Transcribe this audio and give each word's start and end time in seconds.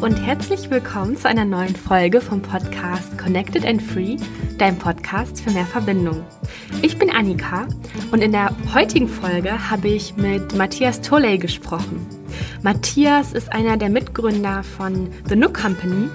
Und 0.00 0.16
herzlich 0.16 0.70
willkommen 0.70 1.14
zu 1.14 1.28
einer 1.28 1.44
neuen 1.44 1.76
Folge 1.76 2.22
vom 2.22 2.40
Podcast 2.40 3.18
Connected 3.18 3.66
and 3.66 3.82
Free, 3.82 4.16
dein 4.56 4.78
Podcast 4.78 5.42
für 5.42 5.50
mehr 5.50 5.66
Verbindung. 5.66 6.24
Ich 6.80 6.98
bin 6.98 7.10
Annika 7.10 7.68
und 8.10 8.22
in 8.22 8.32
der 8.32 8.50
heutigen 8.74 9.08
Folge 9.08 9.70
habe 9.70 9.88
ich 9.88 10.16
mit 10.16 10.56
Matthias 10.56 11.02
Tolley 11.02 11.36
gesprochen. 11.36 12.06
Matthias 12.62 13.34
ist 13.34 13.52
einer 13.52 13.76
der 13.76 13.90
Mitgründer 13.90 14.62
von 14.62 15.10
The 15.28 15.36
Nook 15.36 15.60
Company 15.60 16.08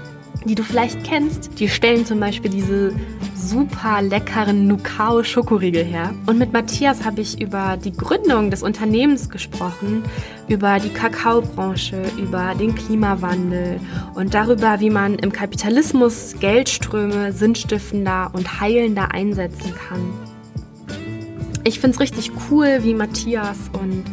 die 0.46 0.56
du 0.56 0.64
vielleicht 0.64 1.04
kennst. 1.04 1.60
Die 1.60 1.68
stellen 1.68 2.06
zum 2.06 2.20
Beispiel 2.20 2.52
diese 2.52 2.94
super 3.36 4.02
leckeren 4.02 4.68
Nukao 4.68 5.24
Schokoriegel 5.24 5.84
her. 5.84 6.14
Und 6.26 6.40
mit 6.40 6.54
Matthias 6.54 7.04
habe 7.06 7.22
ich 7.22 7.42
über 7.42 7.78
die 7.78 7.92
Gründung 7.92 8.50
des 8.50 8.64
Unternehmens 8.64 9.30
gesprochen, 9.30 10.04
über 10.48 10.80
die 10.80 10.90
Kakaobranche, 10.90 12.04
über 12.18 12.56
den 12.56 12.74
Klimawandel 12.74 13.80
und 14.16 14.34
darüber, 14.34 14.80
wie 14.80 14.90
man 14.90 15.16
im 15.16 15.32
Kapitalismus 15.32 16.36
Geldströme 16.40 17.32
sinnstiftender 17.34 18.32
und 18.34 18.62
heilender 18.62 19.12
einsetzen 19.12 19.74
kann. 19.76 20.14
Ich 21.64 21.80
finde 21.80 21.96
es 21.96 22.00
richtig 22.00 22.32
cool, 22.50 22.80
wie 22.82 22.94
Matthias 22.94 23.58
und 23.74 24.04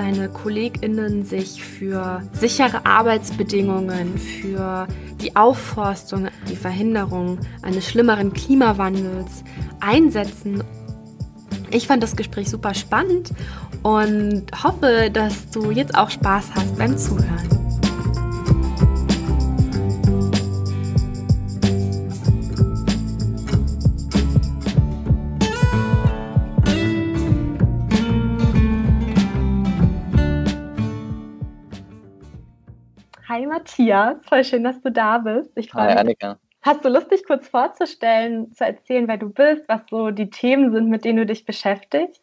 seine 0.00 0.30
KollegInnen 0.30 1.26
sich 1.26 1.62
für 1.62 2.22
sichere 2.32 2.86
Arbeitsbedingungen, 2.86 4.16
für 4.16 4.86
die 5.20 5.36
Aufforstung, 5.36 6.28
die 6.48 6.56
Verhinderung 6.56 7.38
eines 7.60 7.86
schlimmeren 7.86 8.32
Klimawandels 8.32 9.44
einsetzen. 9.80 10.64
Ich 11.70 11.86
fand 11.86 12.02
das 12.02 12.16
Gespräch 12.16 12.48
super 12.48 12.72
spannend 12.72 13.34
und 13.82 14.46
hoffe, 14.64 15.10
dass 15.12 15.50
du 15.50 15.70
jetzt 15.70 15.94
auch 15.94 16.08
Spaß 16.08 16.46
hast 16.54 16.78
beim 16.78 16.96
Zuhören. 16.96 17.59
Matthias, 33.80 34.16
voll 34.28 34.44
schön, 34.44 34.64
dass 34.64 34.78
du 34.82 34.92
da 34.92 35.18
bist. 35.18 35.52
Ich 35.54 35.70
freue 35.70 35.86
mich. 35.86 35.94
Hi 35.94 36.00
Annika. 36.00 36.38
Hast 36.60 36.84
du 36.84 36.90
Lust, 36.90 37.10
dich 37.10 37.24
kurz 37.24 37.48
vorzustellen, 37.48 38.52
zu 38.52 38.64
erzählen, 38.64 39.08
wer 39.08 39.16
du 39.16 39.30
bist, 39.30 39.62
was 39.68 39.80
so 39.88 40.10
die 40.10 40.28
Themen 40.28 40.70
sind, 40.70 40.90
mit 40.90 41.06
denen 41.06 41.16
du 41.16 41.24
dich 41.26 41.46
beschäftigst? 41.46 42.20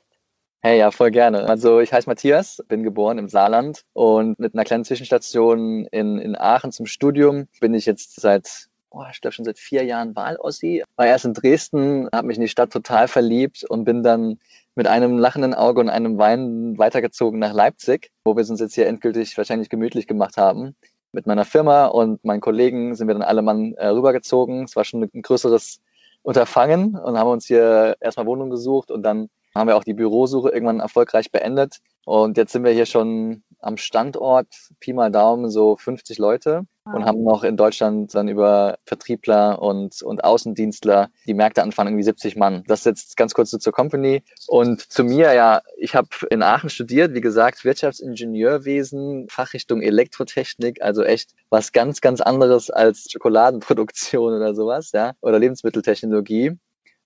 Hey, 0.62 0.78
ja, 0.78 0.92
voll 0.92 1.10
gerne. 1.10 1.50
Also 1.50 1.80
ich 1.80 1.92
heiße 1.92 2.08
Matthias, 2.08 2.64
bin 2.68 2.84
geboren 2.84 3.18
im 3.18 3.28
Saarland 3.28 3.82
und 3.94 4.38
mit 4.38 4.54
einer 4.54 4.66
kleinen 4.66 4.86
Zwischenstation 4.86 5.88
in, 5.88 6.20
in 6.20 6.36
Aachen 6.36 6.72
zum 6.72 6.86
Studium 6.86 7.48
bin 7.60 7.74
ich 7.74 7.88
jetzt 7.88 8.22
seit, 8.22 8.68
oh, 8.92 9.04
ich 9.12 9.20
glaube 9.20 9.34
schon 9.34 9.46
seit 9.46 9.58
vier 9.58 9.84
Jahren 9.84 10.16
Wahl-Ossi. 10.16 10.84
War 10.96 11.08
erst 11.08 11.26
in 11.26 11.34
Dresden, 11.34 12.08
habe 12.14 12.28
mich 12.28 12.38
in 12.38 12.44
die 12.44 12.50
Stadt 12.50 12.72
total 12.72 13.08
verliebt 13.08 13.64
und 13.68 13.84
bin 13.84 14.04
dann 14.04 14.38
mit 14.76 14.86
einem 14.86 15.18
lachenden 15.18 15.56
Auge 15.56 15.80
und 15.82 15.90
einem 15.90 16.20
Wein 16.20 16.78
weitergezogen 16.78 17.40
nach 17.40 17.54
Leipzig, 17.54 18.12
wo 18.24 18.36
wir 18.36 18.48
uns 18.48 18.60
jetzt 18.60 18.76
hier 18.76 18.86
endgültig 18.86 19.36
wahrscheinlich 19.36 19.70
gemütlich 19.70 20.06
gemacht 20.06 20.38
haben 20.38 20.76
mit 21.12 21.28
meiner 21.28 21.46
Firma 21.46 21.86
und 21.88 22.24
meinen 22.24 22.42
Kollegen 22.42 22.96
sind 22.96 23.08
wir 23.08 23.16
dann 23.16 23.24
alle 23.24 23.42
Mann 23.42 23.74
äh, 23.74 23.88
rübergezogen. 23.88 24.64
Es 24.64 24.76
war 24.76 24.84
schon 24.84 25.04
ein 25.04 25.22
größeres 25.22 25.82
Unterfangen 26.24 26.96
und 26.96 27.18
haben 27.18 27.30
uns 27.30 27.46
hier 27.46 27.96
erstmal 28.00 28.26
Wohnung 28.26 28.50
gesucht 28.50 28.92
und 28.92 29.04
dann 29.04 29.30
haben 29.56 29.68
wir 29.68 29.78
auch 29.78 29.84
die 29.84 29.94
Bürosuche 29.94 30.50
irgendwann 30.50 30.80
erfolgreich 30.80 31.32
beendet. 31.32 31.78
Und 32.06 32.38
jetzt 32.38 32.52
sind 32.52 32.64
wir 32.64 32.72
hier 32.72 32.86
schon 32.86 33.44
am 33.60 33.78
Standort, 33.78 34.48
Pi 34.80 34.94
mal 34.94 35.12
Daumen, 35.12 35.50
so 35.50 35.78
50 35.78 36.18
Leute 36.20 36.64
und 36.94 37.06
haben 37.06 37.24
noch 37.24 37.44
in 37.44 37.58
Deutschland 37.58 38.14
dann 38.16 38.28
über 38.28 38.78
Vertriebler 38.86 39.62
und, 39.62 40.02
und 40.02 40.24
Außendienstler 40.24 41.10
die 41.26 41.34
Märkte 41.34 41.64
anfangen, 41.64 41.90
irgendwie 41.90 42.04
70 42.04 42.36
Mann. 42.36 42.64
Das 42.68 42.84
jetzt 42.84 43.18
ganz 43.18 43.34
kurz 43.34 43.52
so 43.52 43.58
zur 43.58 43.74
Company. 43.74 44.24
Und 44.48 44.82
zu 44.82 45.04
mir, 45.04 45.34
ja, 45.34 45.62
ich 45.78 45.96
habe 45.96 46.10
in 46.30 46.44
Aachen 46.44 46.70
studiert, 46.70 47.14
wie 47.14 47.22
gesagt, 47.22 47.66
Wirtschaftsingenieurwesen, 47.66 49.28
Fachrichtung 49.30 49.82
Elektrotechnik, 49.82 50.82
also 50.82 51.04
echt 51.04 51.32
was 51.50 51.72
ganz, 51.72 52.02
ganz 52.02 52.22
anderes 52.22 52.70
als 52.70 53.08
Schokoladenproduktion 53.12 54.34
oder 54.34 54.56
sowas, 54.56 54.92
ja, 54.94 55.14
oder 55.22 55.40
Lebensmitteltechnologie. 55.40 56.58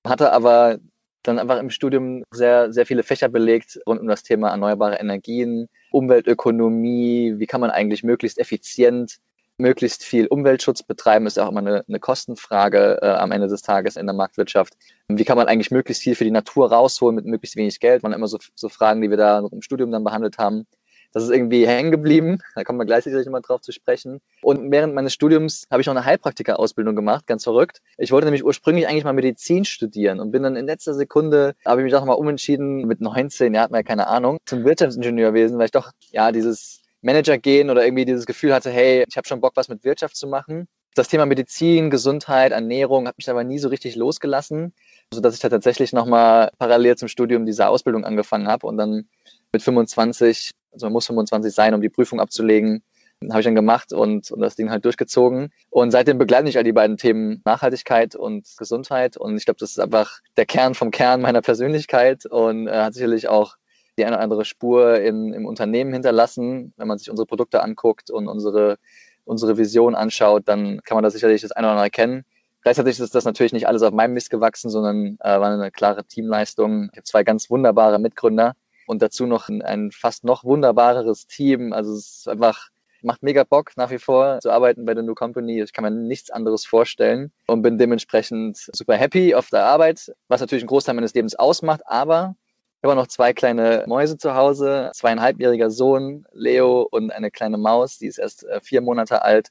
Hatte 0.06 0.32
aber 0.32 0.80
dann 1.24 1.40
einfach 1.40 1.60
im 1.60 1.70
Studium 1.70 2.24
sehr, 2.32 2.72
sehr 2.74 2.86
viele 2.86 3.04
Fächer 3.04 3.30
belegt 3.30 3.80
rund 3.88 4.02
um 4.02 4.08
das 4.08 4.24
Thema 4.24 4.50
erneuerbare 4.50 4.96
Energien, 4.96 5.68
Umweltökonomie, 5.92 7.36
wie 7.38 7.46
kann 7.46 7.62
man 7.62 7.70
eigentlich 7.70 8.04
möglichst 8.04 8.40
effizient 8.40 9.18
möglichst 9.62 10.04
viel 10.04 10.28
Umweltschutz 10.28 10.84
betreiben, 10.84 11.28
ist 11.28 11.38
ja 11.38 11.46
auch 11.46 11.52
immer 11.52 11.60
eine, 11.60 11.86
eine 11.88 12.00
Kostenfrage 12.00 13.00
äh, 13.02 13.08
am 13.08 13.32
Ende 13.32 13.48
des 13.48 13.62
Tages 13.62 13.96
in 13.96 14.08
der 14.08 14.16
Marktwirtschaft. 14.16 14.74
Wie 15.08 15.24
kann 15.24 15.38
man 15.38 15.48
eigentlich 15.48 15.72
möglichst 15.72 16.04
viel 16.04 16.16
für 16.16 16.26
die 16.26 16.32
Natur 16.32 16.72
rausholen 16.72 17.16
mit 17.16 17.26
möglichst 17.26 17.56
wenig 17.56 17.80
Geld? 17.80 18.04
Man 18.04 18.14
immer 18.14 18.28
so, 18.28 18.40
so 18.56 18.68
Fragen, 18.68 19.02
die 19.02 19.10
wir 19.10 19.18
da 19.18 19.40
im 19.40 19.62
Studium 19.62 19.92
dann 19.92 20.04
behandelt 20.04 20.38
haben. 20.38 20.66
Das 21.14 21.24
ist 21.24 21.30
irgendwie 21.30 21.68
hängen 21.68 21.92
geblieben. 21.92 22.40
Da 22.56 22.64
kommen 22.64 22.80
wir 22.80 22.86
gleich 22.86 23.04
sicherlich 23.04 23.28
mal 23.28 23.42
drauf 23.42 23.62
zu 23.62 23.72
sprechen. 23.72 24.22
Und 24.42 24.72
während 24.72 24.94
meines 24.94 25.14
Studiums 25.14 25.68
habe 25.70 25.82
ich 25.82 25.88
noch 25.88 25.96
eine 25.96 26.06
Heilpraktika-Ausbildung 26.06 26.96
gemacht, 26.96 27.28
ganz 27.28 27.44
verrückt. 27.44 27.82
Ich 27.98 28.12
wollte 28.12 28.26
nämlich 28.26 28.46
ursprünglich 28.46 28.88
eigentlich 28.88 29.04
mal 29.04 29.14
Medizin 29.14 29.66
studieren 29.66 30.20
und 30.20 30.32
bin 30.32 30.44
dann 30.44 30.56
in 30.56 30.66
letzter 30.66 30.94
Sekunde, 30.94 31.54
habe 31.66 31.82
ich 31.82 31.84
mich 31.84 31.94
doch 31.94 32.06
mal 32.06 32.14
umentschieden, 32.14 32.88
mit 32.88 33.02
19, 33.02 33.54
ja, 33.54 33.62
hat 33.62 33.72
man 33.72 33.80
ja 33.80 33.84
keine 33.84 34.08
Ahnung, 34.08 34.38
zum 34.46 34.64
Wirtschaftsingenieurwesen, 34.64 35.58
weil 35.58 35.66
ich 35.66 35.72
doch, 35.72 35.92
ja, 36.12 36.32
dieses 36.32 36.81
Manager 37.02 37.38
gehen 37.38 37.70
oder 37.70 37.84
irgendwie 37.84 38.06
dieses 38.06 38.26
Gefühl 38.26 38.54
hatte, 38.54 38.70
hey, 38.70 39.06
ich 39.08 39.18
habe 39.18 39.28
schon 39.28 39.42
Bock, 39.42 39.54
was 39.56 39.70
mit 39.70 39.84
Wirtschaft 39.84 40.16
zu 40.16 40.28
machen. 40.28 40.68
Das 40.94 41.08
Thema 41.08 41.26
Medizin, 41.26 41.90
Gesundheit, 41.90 42.52
Ernährung 42.52 43.08
hat 43.08 43.18
mich 43.18 43.30
aber 43.30 43.44
nie 43.44 43.60
so 43.60 43.70
richtig 43.70 43.96
losgelassen, 43.96 44.74
sodass 45.14 45.34
ich 45.34 45.40
da 45.40 45.50
tatsächlich 45.50 45.94
nochmal 45.94 46.52
parallel 46.58 46.98
zum 46.98 47.08
Studium 47.08 47.46
diese 47.46 47.70
Ausbildung 47.70 48.04
angefangen 48.04 48.48
habe 48.48 48.68
und 48.68 48.78
dann 48.78 49.08
mit 49.54 49.62
25 49.62 50.52
also 50.72 50.86
man 50.86 50.94
muss 50.94 51.08
25 51.08 51.54
sein, 51.54 51.74
um 51.74 51.82
die 51.82 51.90
Prüfung 51.90 52.20
abzulegen. 52.20 52.84
Habe 53.30 53.42
ich 53.42 53.46
dann 53.46 53.54
gemacht 53.54 53.94
und, 53.94 54.32
und 54.32 54.40
das 54.40 54.56
Ding 54.56 54.72
halt 54.72 54.84
durchgezogen. 54.84 55.52
Und 55.70 55.92
seitdem 55.92 56.18
begleite 56.18 56.50
ich 56.50 56.58
all 56.58 56.64
die 56.64 56.72
beiden 56.72 56.98
Themen 56.98 57.42
Nachhaltigkeit 57.46 58.16
und 58.16 58.48
Gesundheit. 58.58 59.16
Und 59.16 59.38
ich 59.38 59.46
glaube, 59.46 59.60
das 59.60 59.72
ist 59.72 59.80
einfach 59.80 60.22
der 60.38 60.48
Kern 60.48 60.74
vom 60.74 60.90
Kern 60.90 61.22
meiner 61.22 61.44
Persönlichkeit 61.44 62.26
und 62.26 62.68
äh, 62.68 62.72
hat 62.72 62.96
sicherlich 62.96 63.28
auch 63.28 63.58
die 64.02 64.06
eine 64.06 64.16
oder 64.16 64.24
andere 64.24 64.46
Spur 64.46 65.00
in, 65.00 65.34
im 65.34 65.46
Unternehmen 65.46 65.94
hinterlassen. 65.94 66.74
Wenn 66.78 66.88
man 66.88 66.98
sich 66.98 67.10
unsere 67.10 67.26
Produkte 67.26 67.64
anguckt 67.64 68.10
und 68.10 68.28
unsere, 68.28 68.78
unsere 69.26 69.58
Vision 69.58 69.96
anschaut, 69.96 70.44
dann 70.46 70.82
kann 70.84 70.96
man 70.96 71.04
da 71.04 71.10
sicherlich 71.10 71.42
das 71.42 71.52
eine 71.52 71.68
oder 71.68 71.72
andere 71.72 71.86
erkennen. 71.86 72.26
Gleichzeitig 72.64 73.00
ist 73.00 73.16
das 73.16 73.26
natürlich 73.26 73.54
nicht 73.54 73.68
alles 73.68 73.82
auf 73.82 73.94
meinem 73.94 74.14
Mist 74.14 74.30
gewachsen, 74.30 74.70
sondern 74.70 75.18
äh, 75.20 75.40
war 75.40 75.52
eine 75.52 75.72
klare 75.72 76.04
Teamleistung. 76.04 76.90
Ich 76.92 76.98
habe 76.98 77.04
zwei 77.04 77.24
ganz 77.24 77.50
wunderbare 77.50 77.98
Mitgründer, 77.98 78.54
und 78.92 79.02
dazu 79.02 79.26
noch 79.26 79.48
ein, 79.48 79.62
ein 79.62 79.92
fast 79.92 80.26
noch 80.26 80.44
wunderbareres 80.44 81.26
Team. 81.26 81.72
Also 81.72 81.94
es 81.94 82.18
ist 82.18 82.28
einfach 82.28 82.70
macht 83.04 83.24
mega 83.24 83.44
Bock 83.44 83.72
nach 83.78 83.90
wie 83.90 83.98
vor 83.98 84.40
zu 84.42 84.52
arbeiten 84.52 84.86
bei 84.86 84.94
der 84.94 85.04
New 85.04 85.16
Company. 85.16 85.62
Ich 85.62 85.74
kann 85.74 85.84
mir 85.84 85.92
nichts 85.92 86.30
anderes 86.30 86.66
vorstellen 86.66 87.32
und 87.48 87.62
bin 87.62 87.78
dementsprechend 87.78 88.58
super 88.58 88.96
happy 88.96 89.34
auf 89.34 89.50
der 89.50 89.66
Arbeit, 89.66 90.12
was 90.28 90.42
natürlich 90.42 90.64
einen 90.64 90.68
Großteil 90.68 90.94
meines 90.94 91.14
Lebens 91.14 91.36
ausmacht. 91.36 91.82
Aber 91.86 92.36
ich 92.82 92.90
habe 92.90 92.96
noch 92.96 93.08
zwei 93.08 93.32
kleine 93.32 93.84
Mäuse 93.88 94.18
zu 94.18 94.34
Hause, 94.34 94.90
zweieinhalbjähriger 94.96 95.70
Sohn 95.70 96.26
Leo 96.32 96.82
und 96.90 97.12
eine 97.12 97.30
kleine 97.30 97.60
Maus, 97.60 98.00
die 98.00 98.08
ist 98.08 98.18
erst 98.18 98.44
äh, 98.46 98.60
vier 98.62 98.82
Monate 98.82 99.22
alt 99.22 99.50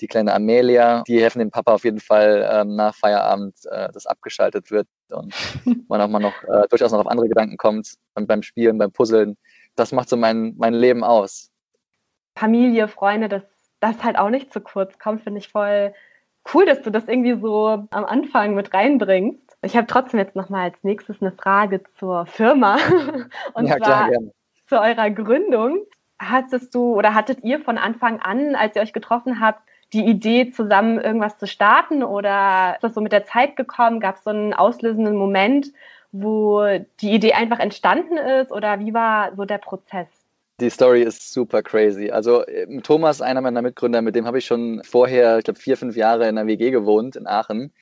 die 0.00 0.08
kleine 0.08 0.34
Amelia, 0.34 1.04
die 1.06 1.20
helfen 1.20 1.38
dem 1.38 1.52
Papa 1.52 1.74
auf 1.74 1.84
jeden 1.84 2.00
Fall 2.00 2.48
ähm, 2.52 2.74
nach 2.74 2.92
Feierabend, 2.94 3.54
äh, 3.70 3.90
dass 3.92 4.06
abgeschaltet 4.06 4.72
wird 4.72 4.88
und 5.10 5.32
man 5.88 6.00
auch 6.00 6.08
mal 6.08 6.18
noch 6.18 6.42
äh, 6.42 6.66
durchaus 6.68 6.90
noch 6.90 6.98
auf 6.98 7.06
andere 7.06 7.28
Gedanken 7.28 7.56
kommt 7.56 7.94
und 8.16 8.26
beim 8.26 8.42
Spielen, 8.42 8.78
beim 8.78 8.90
Puzzeln. 8.90 9.36
Das 9.76 9.92
macht 9.92 10.08
so 10.08 10.16
mein, 10.16 10.54
mein 10.58 10.74
Leben 10.74 11.04
aus. 11.04 11.50
Familie, 12.36 12.88
Freunde, 12.88 13.28
dass 13.28 13.44
das 13.78 14.02
halt 14.02 14.18
auch 14.18 14.30
nicht 14.30 14.52
zu 14.52 14.60
kurz 14.60 14.98
kommt, 14.98 15.22
finde 15.22 15.38
ich 15.38 15.48
voll 15.48 15.94
cool, 16.52 16.66
dass 16.66 16.82
du 16.82 16.90
das 16.90 17.06
irgendwie 17.06 17.40
so 17.40 17.68
am 17.68 18.04
Anfang 18.04 18.54
mit 18.54 18.74
reinbringst. 18.74 19.51
Ich 19.62 19.76
habe 19.76 19.86
trotzdem 19.86 20.18
jetzt 20.18 20.34
nochmal 20.34 20.70
als 20.70 20.76
nächstes 20.82 21.22
eine 21.22 21.32
Frage 21.32 21.82
zur 21.98 22.26
Firma 22.26 22.76
und 23.54 23.66
ja, 23.66 23.76
zwar 23.76 24.08
klar, 24.08 24.10
zu 24.66 24.80
eurer 24.80 25.10
Gründung. 25.10 25.84
Hattest 26.18 26.74
du 26.74 26.94
oder 26.94 27.14
hattet 27.14 27.42
ihr 27.42 27.60
von 27.60 27.78
Anfang 27.78 28.20
an, 28.20 28.54
als 28.54 28.76
ihr 28.76 28.82
euch 28.82 28.92
getroffen 28.92 29.40
habt, 29.40 29.60
die 29.92 30.06
Idee, 30.06 30.50
zusammen 30.50 31.00
irgendwas 31.00 31.38
zu 31.38 31.46
starten 31.46 32.02
oder 32.02 32.74
ist 32.74 32.84
das 32.84 32.94
so 32.94 33.00
mit 33.00 33.12
der 33.12 33.24
Zeit 33.24 33.56
gekommen? 33.56 34.00
Gab 34.00 34.16
es 34.16 34.24
so 34.24 34.30
einen 34.30 34.54
auslösenden 34.54 35.16
Moment, 35.16 35.72
wo 36.12 36.64
die 37.00 37.12
Idee 37.12 37.34
einfach 37.34 37.58
entstanden 37.58 38.16
ist 38.16 38.52
oder 38.52 38.80
wie 38.80 38.94
war 38.94 39.34
so 39.36 39.44
der 39.44 39.58
Prozess? 39.58 40.08
Die 40.60 40.70
Story 40.70 41.02
ist 41.02 41.32
super 41.32 41.62
crazy. 41.62 42.10
Also 42.10 42.46
ähm, 42.46 42.82
Thomas, 42.82 43.20
einer 43.20 43.40
meiner 43.40 43.62
Mitgründer, 43.62 44.00
mit 44.00 44.14
dem 44.14 44.26
habe 44.26 44.38
ich 44.38 44.44
schon 44.46 44.82
vorher, 44.84 45.38
ich 45.38 45.44
glaube, 45.44 45.58
vier, 45.58 45.76
fünf 45.76 45.96
Jahre 45.96 46.28
in 46.28 46.38
einer 46.38 46.46
WG 46.46 46.70
gewohnt 46.70 47.16
in 47.16 47.26
Aachen. 47.26 47.72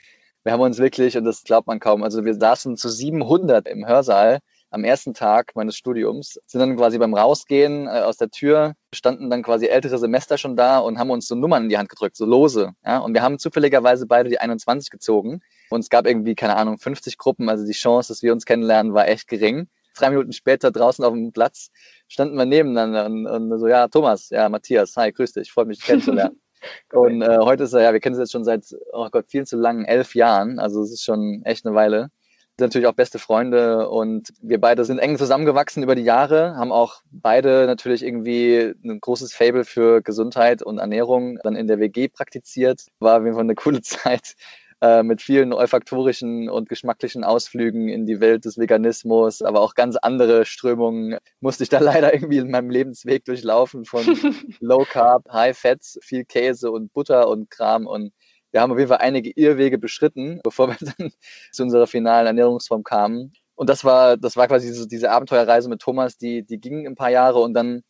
Wir 0.42 0.52
haben 0.52 0.60
uns 0.60 0.78
wirklich, 0.78 1.18
und 1.18 1.24
das 1.24 1.44
glaubt 1.44 1.66
man 1.66 1.80
kaum, 1.80 2.02
also 2.02 2.24
wir 2.24 2.34
saßen 2.34 2.76
zu 2.76 2.88
700 2.88 3.68
im 3.68 3.86
Hörsaal 3.86 4.38
am 4.70 4.84
ersten 4.84 5.14
Tag 5.14 5.54
meines 5.54 5.76
Studiums, 5.76 6.40
sind 6.46 6.60
dann 6.60 6.76
quasi 6.76 6.98
beim 6.98 7.12
Rausgehen 7.12 7.86
äh, 7.86 8.00
aus 8.00 8.16
der 8.16 8.30
Tür, 8.30 8.74
standen 8.94 9.28
dann 9.28 9.42
quasi 9.42 9.66
ältere 9.66 9.98
Semester 9.98 10.38
schon 10.38 10.56
da 10.56 10.78
und 10.78 10.98
haben 10.98 11.10
uns 11.10 11.26
so 11.26 11.34
Nummern 11.34 11.64
in 11.64 11.68
die 11.68 11.76
Hand 11.76 11.88
gedrückt, 11.88 12.16
so 12.16 12.24
lose. 12.24 12.72
Ja? 12.84 12.98
Und 12.98 13.12
wir 13.12 13.22
haben 13.22 13.38
zufälligerweise 13.38 14.06
beide 14.06 14.30
die 14.30 14.38
21 14.38 14.90
gezogen. 14.90 15.40
Und 15.70 15.80
es 15.80 15.90
gab 15.90 16.06
irgendwie, 16.06 16.34
keine 16.34 16.56
Ahnung, 16.56 16.78
50 16.78 17.18
Gruppen, 17.18 17.48
also 17.48 17.66
die 17.66 17.72
Chance, 17.72 18.08
dass 18.08 18.22
wir 18.22 18.32
uns 18.32 18.44
kennenlernen, 18.44 18.94
war 18.94 19.08
echt 19.08 19.28
gering. 19.28 19.68
Drei 19.96 20.10
Minuten 20.10 20.32
später 20.32 20.70
draußen 20.70 21.04
auf 21.04 21.12
dem 21.12 21.32
Platz 21.32 21.70
standen 22.08 22.36
wir 22.36 22.46
nebeneinander 22.46 23.06
und, 23.06 23.26
und 23.26 23.58
so, 23.58 23.66
ja, 23.66 23.88
Thomas, 23.88 24.30
ja, 24.30 24.48
Matthias, 24.48 24.96
hi, 24.96 25.12
grüß 25.12 25.32
dich, 25.32 25.52
freut 25.52 25.66
mich, 25.66 25.78
dich 25.78 25.86
kennenzulernen. 25.86 26.40
Und 26.92 27.22
äh, 27.22 27.38
heute 27.38 27.64
ist 27.64 27.72
er, 27.72 27.82
ja, 27.82 27.92
wir 27.92 28.00
kennen 28.00 28.14
uns 28.14 28.22
jetzt 28.22 28.32
schon 28.32 28.44
seit, 28.44 28.64
oh 28.92 29.08
Gott, 29.10 29.26
viel 29.28 29.46
zu 29.46 29.56
langen, 29.56 29.84
elf 29.84 30.14
Jahren. 30.14 30.58
Also 30.58 30.82
es 30.82 30.92
ist 30.92 31.04
schon 31.04 31.42
echt 31.44 31.66
eine 31.66 31.74
Weile. 31.74 32.10
Sind 32.58 32.68
natürlich 32.68 32.88
auch 32.88 32.94
beste 32.94 33.18
Freunde 33.18 33.88
und 33.88 34.34
wir 34.42 34.60
beide 34.60 34.84
sind 34.84 34.98
eng 34.98 35.16
zusammengewachsen 35.16 35.82
über 35.82 35.94
die 35.94 36.02
Jahre, 36.02 36.56
haben 36.56 36.72
auch 36.72 37.00
beide 37.10 37.64
natürlich 37.66 38.04
irgendwie 38.04 38.74
ein 38.84 39.00
großes 39.00 39.32
Fable 39.32 39.64
für 39.64 40.02
Gesundheit 40.02 40.62
und 40.62 40.78
Ernährung 40.78 41.38
dann 41.42 41.56
in 41.56 41.66
der 41.68 41.80
WG 41.80 42.08
praktiziert. 42.08 42.82
War 42.98 43.18
auf 43.18 43.24
jeden 43.24 43.34
Fall 43.34 43.44
eine 43.44 43.54
coole 43.54 43.80
Zeit. 43.82 44.34
Äh, 44.82 45.02
mit 45.02 45.20
vielen 45.20 45.52
olfaktorischen 45.52 46.48
und 46.48 46.70
geschmacklichen 46.70 47.22
Ausflügen 47.22 47.90
in 47.90 48.06
die 48.06 48.18
Welt 48.18 48.46
des 48.46 48.56
Veganismus, 48.56 49.42
aber 49.42 49.60
auch 49.60 49.74
ganz 49.74 49.96
andere 49.96 50.46
Strömungen 50.46 51.18
musste 51.40 51.64
ich 51.64 51.68
da 51.68 51.80
leider 51.80 52.14
irgendwie 52.14 52.38
in 52.38 52.50
meinem 52.50 52.70
Lebensweg 52.70 53.26
durchlaufen 53.26 53.84
von 53.84 54.06
Low 54.60 54.86
Carb, 54.90 55.30
High 55.30 55.58
Fat, 55.58 55.80
viel 56.00 56.24
Käse 56.24 56.70
und 56.70 56.94
Butter 56.94 57.28
und 57.28 57.50
Kram 57.50 57.86
und 57.86 58.14
wir 58.52 58.62
haben 58.62 58.72
auf 58.72 58.78
jeden 58.78 58.88
Fall 58.88 58.98
einige 58.98 59.30
Irrwege 59.36 59.76
beschritten, 59.76 60.40
bevor 60.44 60.68
wir 60.68 60.76
dann 60.80 61.10
zu 61.52 61.62
unserer 61.62 61.86
finalen 61.86 62.26
Ernährungsform 62.26 62.82
kamen. 62.82 63.34
Und 63.56 63.68
das 63.68 63.84
war, 63.84 64.16
das 64.16 64.36
war 64.36 64.48
quasi 64.48 64.68
diese, 64.68 64.88
diese 64.88 65.10
Abenteuerreise 65.10 65.68
mit 65.68 65.82
Thomas, 65.82 66.16
die, 66.16 66.42
die 66.42 66.58
ging 66.58 66.86
ein 66.86 66.94
paar 66.94 67.10
Jahre 67.10 67.40
und 67.40 67.52
dann 67.52 67.82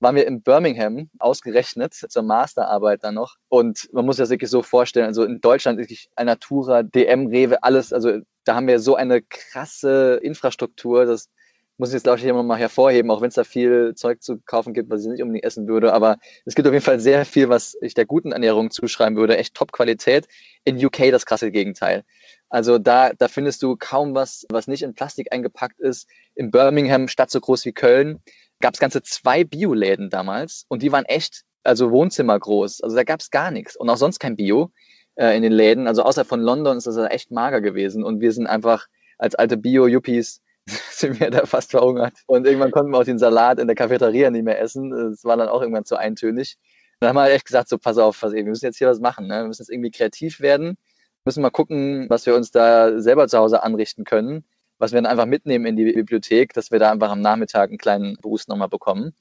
waren 0.00 0.16
wir 0.16 0.26
in 0.26 0.42
Birmingham 0.42 1.08
ausgerechnet 1.18 1.94
zur 1.94 2.22
Masterarbeit 2.22 3.04
dann 3.04 3.14
noch. 3.14 3.36
Und 3.48 3.88
man 3.92 4.04
muss 4.04 4.16
sich 4.16 4.24
das 4.24 4.30
wirklich 4.30 4.50
so 4.50 4.62
vorstellen, 4.62 5.06
also 5.06 5.24
in 5.24 5.40
Deutschland 5.40 5.78
wirklich 5.78 6.08
Alnatura, 6.14 6.82
DM, 6.82 7.28
Rewe, 7.28 7.62
alles, 7.62 7.92
also 7.92 8.18
da 8.44 8.54
haben 8.54 8.66
wir 8.66 8.80
so 8.80 8.96
eine 8.96 9.22
krasse 9.22 10.20
Infrastruktur, 10.22 11.06
das 11.06 11.30
muss 11.76 11.88
ich 11.88 11.94
jetzt, 11.94 12.04
glaube 12.04 12.20
ich, 12.20 12.24
immer 12.24 12.42
mal 12.42 12.58
hervorheben, 12.58 13.10
auch 13.10 13.20
wenn 13.20 13.28
es 13.28 13.34
da 13.34 13.42
viel 13.42 13.94
Zeug 13.96 14.22
zu 14.22 14.38
kaufen 14.46 14.74
gibt, 14.74 14.90
was 14.90 15.02
ich 15.02 15.08
nicht 15.08 15.22
unbedingt 15.22 15.44
essen 15.44 15.66
würde. 15.66 15.92
Aber 15.92 16.18
es 16.44 16.54
gibt 16.54 16.68
auf 16.68 16.74
jeden 16.74 16.84
Fall 16.84 17.00
sehr 17.00 17.24
viel, 17.24 17.48
was 17.48 17.76
ich 17.80 17.94
der 17.94 18.06
guten 18.06 18.30
Ernährung 18.30 18.70
zuschreiben 18.70 19.16
würde. 19.16 19.36
Echt 19.36 19.54
Top-Qualität. 19.54 20.28
In 20.64 20.84
UK 20.84 21.10
das 21.10 21.26
krasse 21.26 21.50
Gegenteil. 21.50 22.04
Also 22.48 22.78
da, 22.78 23.12
da 23.12 23.26
findest 23.26 23.62
du 23.64 23.76
kaum 23.76 24.14
was, 24.14 24.46
was 24.50 24.68
nicht 24.68 24.82
in 24.82 24.94
Plastik 24.94 25.32
eingepackt 25.32 25.80
ist. 25.80 26.08
In 26.36 26.52
Birmingham, 26.52 27.08
Stadt 27.08 27.32
so 27.32 27.40
groß 27.40 27.64
wie 27.64 27.72
Köln, 27.72 28.20
gab 28.64 28.72
es 28.72 28.80
ganze 28.80 29.02
zwei 29.02 29.44
Bioläden 29.44 30.08
damals 30.08 30.64
und 30.68 30.82
die 30.82 30.90
waren 30.90 31.04
echt, 31.04 31.42
also 31.64 31.90
Wohnzimmer 31.90 32.40
groß. 32.40 32.80
Also 32.80 32.96
da 32.96 33.04
gab 33.04 33.20
es 33.20 33.30
gar 33.30 33.50
nichts 33.50 33.76
und 33.76 33.90
auch 33.90 33.98
sonst 33.98 34.20
kein 34.20 34.36
Bio 34.36 34.70
äh, 35.16 35.36
in 35.36 35.42
den 35.42 35.52
Läden. 35.52 35.86
Also 35.86 36.02
außer 36.02 36.24
von 36.24 36.40
London 36.40 36.78
ist 36.78 36.86
das 36.86 36.96
echt 36.96 37.30
mager 37.30 37.60
gewesen 37.60 38.02
und 38.02 38.22
wir 38.22 38.32
sind 38.32 38.46
einfach 38.46 38.86
als 39.18 39.34
alte 39.34 39.58
Bio-Yuppies 39.58 40.40
sind 40.90 41.20
wir 41.20 41.30
da 41.30 41.44
fast 41.44 41.72
verhungert. 41.72 42.14
Und 42.26 42.46
irgendwann 42.46 42.70
konnten 42.70 42.90
wir 42.90 43.00
auch 43.00 43.04
den 43.04 43.18
Salat 43.18 43.58
in 43.58 43.66
der 43.66 43.76
Cafeteria 43.76 44.30
nicht 44.30 44.44
mehr 44.44 44.58
essen. 44.58 44.94
Es 44.94 45.24
war 45.24 45.36
dann 45.36 45.48
auch 45.48 45.60
irgendwann 45.60 45.84
zu 45.84 45.96
eintönig. 45.96 46.56
Dann 47.00 47.10
haben 47.10 47.16
wir 47.16 47.30
echt 47.34 47.44
gesagt, 47.44 47.68
so 47.68 47.76
pass 47.76 47.98
auf, 47.98 48.22
wir 48.22 48.44
müssen 48.44 48.64
jetzt 48.64 48.78
hier 48.78 48.88
was 48.88 48.98
machen. 48.98 49.26
Ne? 49.26 49.42
Wir 49.42 49.46
müssen 49.46 49.60
jetzt 49.60 49.70
irgendwie 49.70 49.90
kreativ 49.90 50.40
werden. 50.40 50.78
Müssen 51.26 51.42
mal 51.42 51.50
gucken, 51.50 52.06
was 52.08 52.24
wir 52.24 52.34
uns 52.34 52.50
da 52.50 52.98
selber 52.98 53.28
zu 53.28 53.36
Hause 53.36 53.62
anrichten 53.62 54.04
können 54.04 54.46
was 54.84 54.92
wir 54.92 55.00
dann 55.00 55.10
einfach 55.10 55.24
mitnehmen 55.24 55.64
in 55.64 55.76
die 55.76 55.90
Bibliothek, 55.90 56.52
dass 56.52 56.70
wir 56.70 56.78
da 56.78 56.90
einfach 56.90 57.10
am 57.10 57.22
Nachmittag 57.22 57.70
einen 57.70 57.78
kleinen 57.78 58.18
Boost 58.20 58.50
nochmal 58.50 58.68
bekommen. 58.68 59.14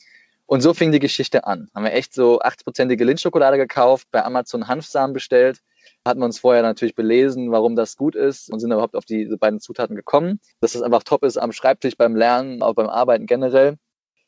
Und 0.46 0.60
so 0.60 0.74
fing 0.74 0.92
die 0.92 1.00
Geschichte 1.00 1.46
an. 1.46 1.70
Haben 1.74 1.86
wir 1.86 1.94
echt 1.94 2.14
so 2.14 2.42
80-prozentige 2.42 3.06
Lindschokolade 3.06 3.56
gekauft, 3.56 4.10
bei 4.12 4.26
Amazon 4.26 4.68
Hanfsamen 4.68 5.14
bestellt. 5.14 5.60
Hatten 6.06 6.20
wir 6.20 6.26
uns 6.26 6.40
vorher 6.40 6.64
natürlich 6.64 6.96
belesen, 6.96 7.50
warum 7.54 7.78
das 7.78 7.96
gut 7.96 8.14
ist 8.14 8.52
und 8.52 8.60
sind 8.60 8.74
überhaupt 8.74 8.98
auf 8.98 9.06
diese 9.06 9.38
beiden 9.38 9.62
Zutaten 9.62 9.96
gekommen. 9.96 10.42
Dass 10.60 10.74
das 10.74 10.82
einfach 10.82 11.04
top 11.04 11.24
ist 11.24 11.38
am 11.38 11.54
Schreibtisch, 11.54 11.96
beim 11.96 12.18
Lernen, 12.18 12.62
auch 12.62 12.74
beim 12.74 12.90
Arbeiten 12.90 13.26
generell. 13.26 13.78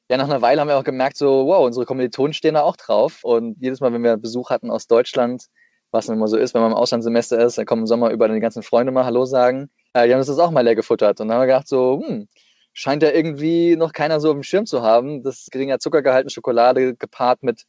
Ja, 0.10 0.16
nach 0.16 0.30
einer 0.30 0.42
Weile 0.42 0.62
haben 0.62 0.70
wir 0.70 0.78
auch 0.78 0.86
gemerkt, 0.86 1.18
so, 1.18 1.48
wow, 1.48 1.66
unsere 1.66 1.86
Kommilitonen 1.86 2.32
stehen 2.32 2.54
da 2.54 2.62
auch 2.62 2.78
drauf. 2.78 3.26
Und 3.26 3.58
jedes 3.60 3.82
Mal, 3.82 3.92
wenn 3.92 4.06
wir 4.06 4.16
Besuch 4.16 4.52
hatten 4.52 4.72
aus 4.72 4.88
Deutschland, 4.88 5.48
was 5.92 6.08
immer 6.08 6.30
so 6.30 6.38
ist, 6.38 6.54
wenn 6.54 6.62
man 6.62 6.72
im 6.72 6.78
Auslandssemester 6.78 7.44
ist, 7.44 7.58
dann 7.58 7.66
kommen 7.66 7.82
im 7.82 7.88
Sommer 7.88 8.12
über 8.12 8.30
die 8.30 8.40
ganzen 8.40 8.64
Freunde 8.64 8.94
mal 8.94 9.04
Hallo 9.04 9.26
sagen. 9.26 9.70
Äh, 9.96 10.08
die 10.08 10.14
haben 10.14 10.20
das 10.20 10.40
auch 10.40 10.52
mal 10.52 10.62
leer 10.62 10.76
gefuttert. 10.76 11.22
Und 11.22 11.30
dann 11.30 11.38
haben 11.38 11.44
wir 11.44 11.48
gedacht, 11.48 11.68
so, 11.70 12.02
hm, 12.06 12.28
scheint 12.74 13.02
ja 13.04 13.12
irgendwie 13.12 13.78
noch 13.78 13.94
keiner 13.94 14.20
so 14.20 14.30
auf 14.30 14.34
dem 14.36 14.44
Schirm 14.44 14.66
zu 14.66 14.82
haben. 14.82 15.24
Das 15.24 15.48
geringer 15.52 15.80
Zuckergehalt 15.80 16.26
in 16.26 16.30
Schokolade 16.30 16.96
gepaart 16.96 17.44
mit 17.44 17.64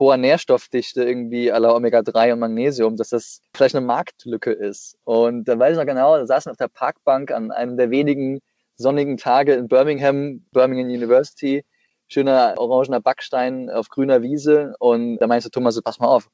hoher 0.00 0.16
Nährstoffdichte 0.16 1.04
irgendwie 1.04 1.52
aller 1.52 1.74
Omega-3 1.76 2.32
und 2.32 2.40
Magnesium, 2.40 2.96
dass 2.96 3.10
das 3.10 3.42
vielleicht 3.54 3.76
eine 3.76 3.86
Marktlücke 3.86 4.50
ist. 4.52 4.96
Und 5.04 5.44
da 5.44 5.58
weiß 5.58 5.72
ich 5.72 5.78
noch 5.78 5.86
genau, 5.86 6.16
da 6.16 6.26
saßen 6.26 6.50
auf 6.50 6.56
der 6.58 6.68
Parkbank 6.68 7.30
an 7.30 7.52
einem 7.52 7.76
der 7.76 7.90
wenigen 7.90 8.40
sonnigen 8.76 9.16
Tage 9.16 9.54
in 9.54 9.68
Birmingham, 9.68 10.44
Birmingham 10.52 10.88
University, 10.88 11.64
schöner 12.08 12.54
orangener 12.58 13.00
Backstein 13.00 13.70
auf 13.70 13.88
grüner 13.88 14.22
Wiese. 14.22 14.74
Und 14.80 15.18
da 15.18 15.28
meinte 15.28 15.50
Thomas 15.50 15.74
so, 15.76 15.82
pass 15.82 16.00
mal 16.00 16.08
auf, 16.08 16.28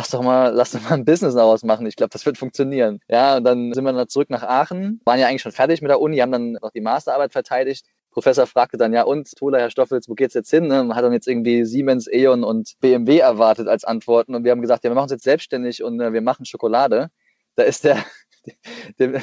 lass 0.00 0.10
doch 0.10 0.22
mal, 0.22 0.48
lass 0.54 0.70
doch 0.70 0.80
mal 0.80 0.94
ein 0.94 1.04
Business 1.04 1.34
daraus 1.34 1.62
machen. 1.62 1.86
Ich 1.86 1.94
glaube, 1.94 2.08
das 2.10 2.24
wird 2.24 2.38
funktionieren. 2.38 3.00
Ja, 3.08 3.36
und 3.36 3.44
dann 3.44 3.74
sind 3.74 3.84
wir 3.84 3.92
dann 3.92 4.08
zurück 4.08 4.30
nach 4.30 4.42
Aachen, 4.42 5.00
waren 5.04 5.20
ja 5.20 5.26
eigentlich 5.26 5.42
schon 5.42 5.52
fertig 5.52 5.82
mit 5.82 5.90
der 5.90 6.00
Uni, 6.00 6.16
haben 6.18 6.32
dann 6.32 6.52
noch 6.52 6.70
die 6.70 6.80
Masterarbeit 6.80 7.32
verteidigt. 7.32 7.84
Professor 8.10 8.46
fragte 8.46 8.78
dann, 8.78 8.94
ja, 8.94 9.02
und, 9.02 9.30
Tola, 9.36 9.58
Herr 9.58 9.70
Stoffels, 9.70 10.08
wo 10.08 10.14
geht's 10.14 10.32
jetzt 10.34 10.50
hin? 10.50 10.66
Ne? 10.68 10.84
Man 10.84 10.96
hat 10.96 11.04
dann 11.04 11.12
jetzt 11.12 11.28
irgendwie 11.28 11.66
Siemens, 11.66 12.08
E.ON 12.10 12.44
und 12.44 12.72
BMW 12.80 13.18
erwartet 13.18 13.68
als 13.68 13.84
Antworten. 13.84 14.34
Und 14.34 14.44
wir 14.44 14.52
haben 14.52 14.62
gesagt, 14.62 14.84
ja, 14.84 14.90
wir 14.90 14.94
machen 14.94 15.04
uns 15.04 15.12
jetzt 15.12 15.24
selbstständig 15.24 15.84
und 15.84 16.00
äh, 16.00 16.12
wir 16.14 16.22
machen 16.22 16.46
Schokolade. 16.46 17.10
Da 17.56 17.64
ist 17.64 17.84
der, 17.84 18.02
dem, 18.98 19.16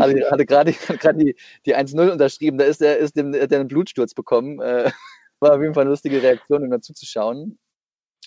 hatte, 0.00 0.30
hatte 0.30 0.46
gerade 0.46 0.74
die, 1.18 1.36
die 1.66 1.76
1-0 1.76 2.10
unterschrieben, 2.10 2.56
da 2.56 2.64
ist 2.64 2.80
der, 2.80 2.96
ist 2.98 3.16
dem, 3.16 3.32
der 3.32 3.42
einen 3.50 3.68
Blutsturz 3.68 4.14
bekommen. 4.14 4.60
Äh, 4.60 4.90
war 5.40 5.54
auf 5.54 5.60
jeden 5.60 5.74
Fall 5.74 5.82
eine 5.82 5.90
lustige 5.90 6.22
Reaktion, 6.22 6.64
ihm 6.64 6.80
schauen. 7.02 7.58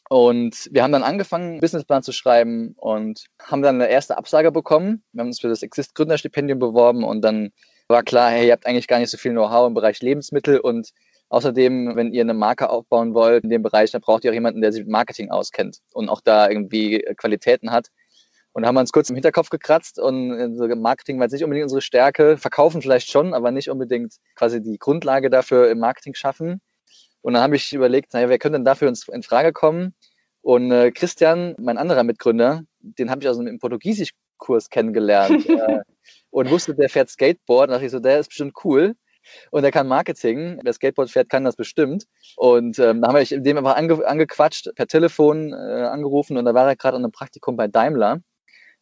Und 0.10 0.70
wir 0.72 0.84
haben 0.84 0.92
dann 0.92 1.04
angefangen, 1.04 1.52
einen 1.54 1.60
Businessplan 1.62 2.04
zu 2.04 2.12
schreiben 2.12 2.76
und 2.78 3.26
haben 3.42 3.64
dann 3.64 3.82
eine 3.82 3.90
erste 3.90 4.18
Absage 4.18 4.52
bekommen. 4.52 5.04
Wir 5.14 5.22
haben 5.22 5.28
uns 5.28 5.40
für 5.40 5.50
das 5.50 5.64
Exist 5.64 5.96
Gründerstipendium 5.96 6.60
beworben 6.60 7.04
und 7.04 7.22
dann 7.22 7.52
war 7.88 8.04
klar, 8.04 8.30
hey, 8.30 8.48
ihr 8.48 8.54
habt 8.54 8.68
eigentlich 8.68 8.88
gar 8.88 9.00
nicht 9.00 9.10
so 9.10 9.18
viel 9.18 9.32
Know-how 9.32 9.68
im 9.68 9.74
Bereich 9.74 10.02
Lebensmittel 10.02 10.60
und 10.60 10.90
außerdem, 11.30 11.96
wenn 11.96 12.14
ihr 12.14 12.22
eine 12.22 12.36
Marke 12.36 12.70
aufbauen 12.70 13.16
wollt 13.16 13.44
in 13.44 13.50
dem 13.50 13.64
Bereich, 13.64 13.92
dann 13.92 14.02
braucht 14.02 14.24
ihr 14.24 14.32
auch 14.32 14.36
jemanden, 14.36 14.62
der 14.62 14.72
sich 14.72 14.82
mit 14.82 14.92
Marketing 14.92 15.32
auskennt 15.32 15.80
und 15.92 16.08
auch 16.10 16.22
da 16.22 16.50
irgendwie 16.50 17.00
Qualitäten 17.18 17.72
hat. 17.72 17.88
Und 18.54 18.66
haben 18.66 18.76
wir 18.76 18.80
uns 18.82 18.92
kurz 18.92 19.10
im 19.10 19.16
Hinterkopf 19.16 19.50
gekratzt 19.50 20.00
und 20.00 20.56
Marketing 20.82 21.18
war 21.18 21.26
jetzt 21.26 21.34
nicht 21.34 21.44
unbedingt 21.44 21.66
unsere 21.66 21.82
Stärke, 21.82 22.38
verkaufen 22.38 22.82
vielleicht 22.82 23.10
schon, 23.10 23.34
aber 23.34 23.52
nicht 23.52 23.70
unbedingt 23.70 24.16
quasi 24.36 24.62
die 24.62 24.78
Grundlage 24.78 25.30
dafür 25.30 25.70
im 25.70 25.80
Marketing 25.80 26.14
schaffen. 26.14 26.62
Und 27.26 27.34
dann 27.34 27.42
habe 27.42 27.56
ich 27.56 27.74
überlegt, 27.74 28.14
naja, 28.14 28.30
wer 28.30 28.38
könnte 28.38 28.60
denn 28.60 28.66
dafür 28.66 28.88
uns 28.88 29.08
in 29.08 29.24
Frage 29.24 29.52
kommen? 29.52 29.96
Und 30.42 30.72
äh, 30.72 30.92
Christian, 30.92 31.56
mein 31.58 31.80
anderer 31.80 32.04
Mitgründer, 32.04 32.62
den 32.78 33.10
habe 33.10 33.22
ich 33.22 33.28
aus 33.28 33.40
einem 33.40 33.58
Portugiesischkurs 33.58 34.70
kennengelernt 34.70 35.50
äh, 35.50 35.80
und 36.30 36.52
wusste, 36.52 36.76
der 36.76 36.88
fährt 36.88 37.10
Skateboard. 37.10 37.70
Und 37.70 37.72
dachte 37.72 37.86
ich 37.86 37.92
so, 37.92 38.00
der 38.00 38.20
ist 38.20 38.28
bestimmt 38.28 38.54
cool. 38.64 38.94
Und 39.50 39.64
der 39.64 39.72
kann 39.72 39.88
Marketing. 39.88 40.60
Wer 40.62 40.72
Skateboard 40.74 41.10
fährt, 41.10 41.30
kann 41.30 41.44
das 41.44 41.56
bestimmt. 41.56 42.06
Und 42.36 42.78
ähm, 42.78 43.02
da 43.02 43.08
haben 43.08 43.16
wir 43.16 43.42
dem 43.42 43.58
einfach 43.58 43.76
ange 43.76 44.06
angequatscht, 44.06 44.70
per 44.76 44.86
Telefon 44.86 45.52
äh, 45.52 45.56
angerufen 45.56 46.38
und 46.38 46.46
da 46.46 46.54
war 46.54 46.68
er 46.68 46.76
gerade 46.76 46.96
an 46.96 47.06
einem 47.06 47.12
Praktikum 47.12 47.58
bei 47.58 47.68
Daimler. 47.68 48.20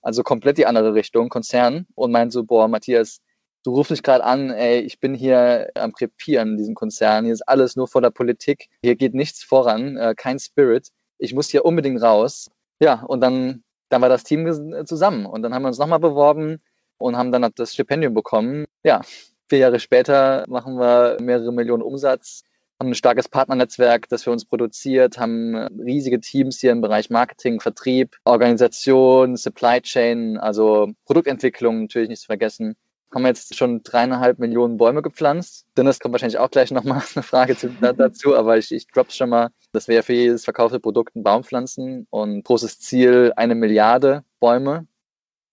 Also 0.01 0.21
komplett 0.21 0.57
die 0.57 0.65
andere 0.65 0.93
Richtung, 0.93 1.29
Konzern. 1.29 1.87
Und 1.95 2.11
meint 2.11 2.33
so, 2.33 2.43
boah, 2.43 2.67
Matthias, 2.67 3.21
du 3.63 3.71
rufst 3.71 3.91
mich 3.91 4.03
gerade 4.03 4.23
an, 4.23 4.51
ey, 4.51 4.79
ich 4.79 4.99
bin 4.99 5.13
hier 5.13 5.69
am 5.75 5.93
Krepieren 5.93 6.51
in 6.51 6.57
diesem 6.57 6.75
Konzern, 6.75 7.25
hier 7.25 7.33
ist 7.33 7.47
alles 7.47 7.75
nur 7.75 7.87
vor 7.87 8.01
der 8.01 8.09
Politik, 8.11 8.69
hier 8.83 8.95
geht 8.95 9.13
nichts 9.13 9.43
voran, 9.43 9.97
äh, 9.97 10.13
kein 10.15 10.39
Spirit, 10.39 10.89
ich 11.17 11.33
muss 11.33 11.49
hier 11.49 11.65
unbedingt 11.65 12.01
raus. 12.01 12.51
Ja, 12.79 13.01
und 13.03 13.21
dann, 13.21 13.63
dann 13.89 14.01
war 14.01 14.09
das 14.09 14.23
Team 14.23 14.45
zusammen. 14.85 15.25
Und 15.25 15.41
dann 15.41 15.53
haben 15.53 15.63
wir 15.63 15.69
uns 15.69 15.77
nochmal 15.77 15.99
beworben 15.99 16.59
und 16.97 17.15
haben 17.15 17.31
dann 17.31 17.49
das 17.55 17.73
Stipendium 17.73 18.13
bekommen. 18.13 18.65
Ja, 18.83 19.01
vier 19.47 19.59
Jahre 19.59 19.79
später 19.79 20.43
machen 20.49 20.77
wir 20.77 21.17
mehrere 21.21 21.53
Millionen 21.53 21.81
Umsatz, 21.81 22.43
haben 22.79 22.89
ein 22.89 22.95
starkes 22.95 23.29
Partnernetzwerk, 23.29 24.09
das 24.09 24.23
für 24.23 24.31
uns 24.31 24.43
produziert, 24.43 25.17
haben 25.17 25.55
riesige 25.55 26.19
Teams 26.19 26.59
hier 26.59 26.71
im 26.71 26.81
Bereich 26.81 27.09
Marketing, 27.09 27.61
Vertrieb, 27.61 28.17
Organisation, 28.25 29.37
Supply 29.37 29.79
Chain, 29.81 30.37
also 30.37 30.91
Produktentwicklung 31.05 31.83
natürlich 31.83 32.09
nicht 32.09 32.21
zu 32.21 32.25
vergessen 32.27 32.75
haben 33.13 33.23
wir 33.23 33.29
jetzt 33.29 33.55
schon 33.55 33.83
dreieinhalb 33.83 34.39
Millionen 34.39 34.77
Bäume 34.77 35.01
gepflanzt. 35.01 35.65
Dennis 35.77 35.99
kommt 35.99 36.13
wahrscheinlich 36.13 36.39
auch 36.39 36.49
gleich 36.49 36.71
nochmal 36.71 37.01
eine 37.15 37.23
Frage 37.23 37.55
zu, 37.55 37.69
dazu, 37.69 38.35
aber 38.35 38.57
ich, 38.57 38.71
ich 38.71 38.87
drop's 38.87 39.15
schon 39.15 39.29
mal. 39.29 39.49
Das 39.71 39.87
wäre 39.87 40.03
für 40.03 40.13
jedes 40.13 40.43
verkaufte 40.43 40.79
Produkt 40.79 41.15
ein 41.15 41.23
Baumpflanzen 41.23 42.07
und 42.09 42.43
großes 42.43 42.79
Ziel 42.79 43.33
eine 43.35 43.55
Milliarde 43.55 44.23
Bäume 44.39 44.87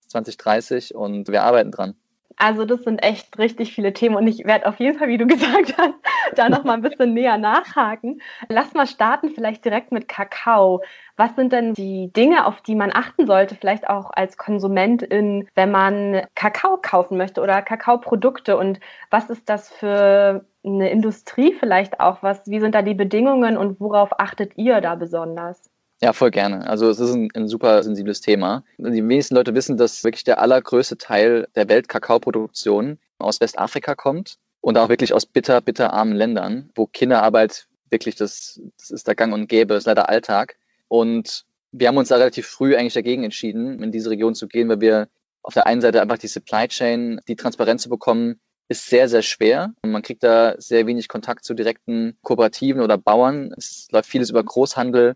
2030 0.07 0.95
und 0.95 1.29
wir 1.29 1.43
arbeiten 1.43 1.71
dran. 1.71 1.95
Also 2.43 2.65
das 2.65 2.81
sind 2.83 3.03
echt 3.03 3.37
richtig 3.37 3.71
viele 3.71 3.93
Themen 3.93 4.15
und 4.15 4.25
ich 4.25 4.45
werde 4.45 4.65
auf 4.65 4.79
jeden 4.79 4.97
Fall, 4.97 5.09
wie 5.09 5.19
du 5.19 5.27
gesagt 5.27 5.77
hast, 5.77 5.93
da 6.35 6.49
noch 6.49 6.63
mal 6.63 6.73
ein 6.73 6.81
bisschen 6.81 7.13
näher 7.13 7.37
nachhaken. 7.37 8.19
Lass 8.49 8.73
mal 8.73 8.87
starten 8.87 9.29
vielleicht 9.29 9.63
direkt 9.63 9.91
mit 9.91 10.07
Kakao. 10.07 10.81
Was 11.17 11.35
sind 11.35 11.53
denn 11.53 11.75
die 11.75 12.11
Dinge, 12.13 12.47
auf 12.47 12.61
die 12.61 12.73
man 12.73 12.91
achten 12.91 13.27
sollte, 13.27 13.53
vielleicht 13.53 13.87
auch 13.87 14.09
als 14.11 14.37
Konsumentin, 14.37 15.47
wenn 15.53 15.69
man 15.69 16.23
Kakao 16.33 16.77
kaufen 16.81 17.15
möchte 17.17 17.41
oder 17.41 17.61
Kakaoprodukte? 17.61 18.57
Und 18.57 18.79
was 19.11 19.29
ist 19.29 19.47
das 19.47 19.69
für 19.69 20.43
eine 20.65 20.89
Industrie 20.89 21.53
vielleicht 21.53 21.99
auch? 21.99 22.23
Was, 22.23 22.47
wie 22.47 22.59
sind 22.59 22.73
da 22.73 22.81
die 22.81 22.95
Bedingungen 22.95 23.55
und 23.55 23.79
worauf 23.79 24.19
achtet 24.19 24.57
ihr 24.57 24.81
da 24.81 24.95
besonders? 24.95 25.69
Ja, 26.03 26.13
voll 26.13 26.31
gerne. 26.31 26.67
Also 26.67 26.89
es 26.89 26.99
ist 26.99 27.13
ein, 27.13 27.29
ein, 27.35 27.47
super 27.47 27.83
sensibles 27.83 28.21
Thema. 28.21 28.63
Die 28.79 29.07
wenigsten 29.07 29.35
Leute 29.35 29.53
wissen, 29.53 29.77
dass 29.77 30.03
wirklich 30.03 30.23
der 30.23 30.41
allergrößte 30.41 30.97
Teil 30.97 31.47
der 31.55 31.69
Welt-Kakaoproduktion 31.69 32.97
aus 33.19 33.39
Westafrika 33.39 33.93
kommt 33.93 34.37
und 34.61 34.77
auch 34.79 34.89
wirklich 34.89 35.13
aus 35.13 35.27
bitter, 35.27 35.61
bitter 35.61 35.93
armen 35.93 36.15
Ländern, 36.15 36.71
wo 36.73 36.87
Kinderarbeit 36.87 37.67
wirklich 37.91 38.15
das, 38.15 38.59
das 38.79 38.89
ist 38.89 39.07
der 39.07 39.15
Gang 39.15 39.31
und 39.31 39.47
Gäbe, 39.47 39.75
ist 39.75 39.85
leider 39.85 40.09
Alltag. 40.09 40.55
Und 40.87 41.45
wir 41.71 41.87
haben 41.87 41.97
uns 41.97 42.09
da 42.09 42.15
relativ 42.15 42.47
früh 42.47 42.75
eigentlich 42.75 42.95
dagegen 42.95 43.23
entschieden, 43.23 43.83
in 43.83 43.91
diese 43.91 44.09
Region 44.09 44.33
zu 44.33 44.47
gehen, 44.47 44.69
weil 44.69 44.81
wir 44.81 45.07
auf 45.43 45.53
der 45.53 45.67
einen 45.67 45.81
Seite 45.81 46.01
einfach 46.01 46.17
die 46.17 46.27
Supply 46.27 46.67
Chain, 46.67 47.21
die 47.27 47.35
Transparenz 47.35 47.83
zu 47.83 47.89
bekommen, 47.89 48.39
ist 48.69 48.87
sehr, 48.87 49.09
sehr 49.09 49.21
schwer. 49.21 49.73
Man 49.85 50.01
kriegt 50.01 50.23
da 50.23 50.55
sehr 50.57 50.87
wenig 50.87 51.09
Kontakt 51.09 51.43
zu 51.43 51.53
direkten 51.53 52.17
Kooperativen 52.23 52.81
oder 52.81 52.97
Bauern. 52.97 53.53
Es 53.57 53.87
läuft 53.91 54.09
vieles 54.09 54.29
über 54.29 54.43
Großhandel. 54.43 55.15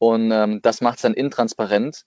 Und 0.00 0.32
ähm, 0.32 0.60
das 0.62 0.80
macht 0.80 0.96
es 0.96 1.02
dann 1.02 1.12
intransparent. 1.12 2.04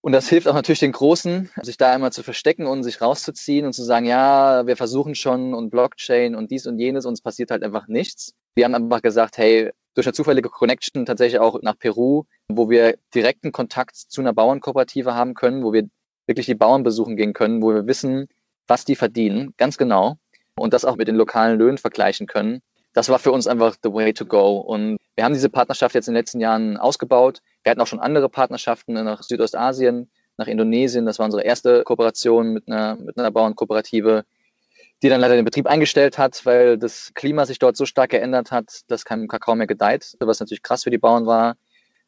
Und 0.00 0.12
das 0.12 0.28
hilft 0.28 0.48
auch 0.48 0.54
natürlich 0.54 0.80
den 0.80 0.92
Großen, 0.92 1.50
sich 1.62 1.76
da 1.76 1.92
einmal 1.92 2.12
zu 2.12 2.22
verstecken 2.22 2.66
und 2.66 2.82
sich 2.82 3.00
rauszuziehen 3.00 3.64
und 3.66 3.72
zu 3.72 3.84
sagen, 3.84 4.04
ja, 4.04 4.66
wir 4.66 4.76
versuchen 4.76 5.14
schon 5.14 5.54
und 5.54 5.70
Blockchain 5.70 6.34
und 6.34 6.50
dies 6.50 6.66
und 6.66 6.78
jenes 6.78 7.06
und 7.06 7.14
es 7.14 7.22
passiert 7.22 7.50
halt 7.52 7.62
einfach 7.62 7.86
nichts. 7.86 8.34
Wir 8.56 8.64
haben 8.64 8.74
einfach 8.74 9.00
gesagt, 9.00 9.38
hey, 9.38 9.70
durch 9.94 10.06
eine 10.06 10.12
zufällige 10.12 10.48
Connection 10.48 11.06
tatsächlich 11.06 11.40
auch 11.40 11.60
nach 11.62 11.78
Peru, 11.78 12.24
wo 12.48 12.68
wir 12.68 12.98
direkten 13.14 13.52
Kontakt 13.52 13.96
zu 13.96 14.20
einer 14.20 14.32
Bauernkooperative 14.32 15.14
haben 15.14 15.34
können, 15.34 15.62
wo 15.62 15.72
wir 15.72 15.88
wirklich 16.26 16.46
die 16.46 16.54
Bauern 16.54 16.82
besuchen 16.82 17.16
gehen 17.16 17.32
können, 17.32 17.62
wo 17.62 17.72
wir 17.72 17.86
wissen, 17.86 18.28
was 18.66 18.84
die 18.84 18.96
verdienen, 18.96 19.54
ganz 19.56 19.78
genau, 19.78 20.16
und 20.56 20.74
das 20.74 20.84
auch 20.84 20.96
mit 20.96 21.06
den 21.06 21.16
lokalen 21.16 21.58
Löhnen 21.58 21.78
vergleichen 21.78 22.26
können 22.26 22.60
das 22.96 23.10
war 23.10 23.18
für 23.18 23.30
uns 23.30 23.46
einfach 23.46 23.76
the 23.82 23.92
way 23.92 24.14
to 24.14 24.24
go. 24.24 24.56
Und 24.56 24.96
wir 25.16 25.24
haben 25.24 25.34
diese 25.34 25.50
Partnerschaft 25.50 25.94
jetzt 25.94 26.08
in 26.08 26.14
den 26.14 26.18
letzten 26.18 26.40
Jahren 26.40 26.78
ausgebaut. 26.78 27.42
Wir 27.62 27.70
hatten 27.70 27.80
auch 27.82 27.86
schon 27.86 28.00
andere 28.00 28.30
Partnerschaften 28.30 28.94
nach 28.94 29.22
Südostasien, 29.22 30.10
nach 30.38 30.46
Indonesien. 30.46 31.04
Das 31.04 31.18
war 31.18 31.26
unsere 31.26 31.42
erste 31.42 31.84
Kooperation 31.84 32.54
mit 32.54 32.66
einer, 32.68 32.96
mit 32.96 33.18
einer 33.18 33.30
Bauernkooperative, 33.30 34.24
die 35.02 35.10
dann 35.10 35.20
leider 35.20 35.36
den 35.36 35.44
Betrieb 35.44 35.66
eingestellt 35.66 36.16
hat, 36.16 36.46
weil 36.46 36.78
das 36.78 37.12
Klima 37.12 37.44
sich 37.44 37.58
dort 37.58 37.76
so 37.76 37.84
stark 37.84 38.12
geändert 38.12 38.50
hat, 38.50 38.80
dass 38.86 39.04
kein 39.04 39.28
Kakao 39.28 39.54
mehr 39.56 39.66
gedeiht, 39.66 40.16
was 40.20 40.40
natürlich 40.40 40.62
krass 40.62 40.84
für 40.84 40.90
die 40.90 40.96
Bauern 40.96 41.26
war. 41.26 41.56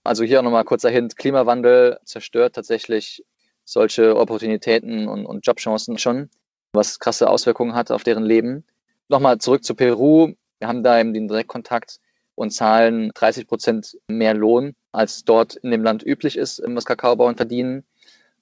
Also 0.05 0.25
hier 0.25 0.39
auch 0.39 0.45
nochmal 0.45 0.65
kurzer 0.65 0.89
Hint, 0.89 1.19
Klimawandel 1.19 1.99
zerstört 2.07 2.55
tatsächlich 2.55 3.23
solche 3.67 4.17
Opportunitäten 4.17 5.07
und, 5.07 5.27
und 5.27 5.47
Jobchancen 5.47 5.99
schon, 5.99 6.31
was 6.73 6.99
krasse 6.99 7.29
Auswirkungen 7.29 7.75
hat 7.75 7.91
auf 7.91 8.05
deren 8.05 8.25
Leben. 8.25 8.65
Nochmal 9.11 9.37
zurück 9.37 9.65
zu 9.65 9.75
Peru. 9.75 10.33
Wir 10.59 10.69
haben 10.69 10.83
da 10.83 10.99
eben 10.99 11.15
den 11.15 11.29
Direktkontakt 11.29 11.99
und 12.35 12.51
zahlen 12.51 13.11
30 13.15 13.47
Prozent 13.47 13.99
mehr 14.09 14.35
Lohn, 14.35 14.75
als 14.93 15.25
dort 15.25 15.57
in 15.57 15.71
dem 15.71 15.83
Land 15.83 16.05
üblich 16.05 16.37
ist, 16.37 16.63
was 16.65 16.85
Kakaobauern 16.85 17.37
verdienen. 17.37 17.85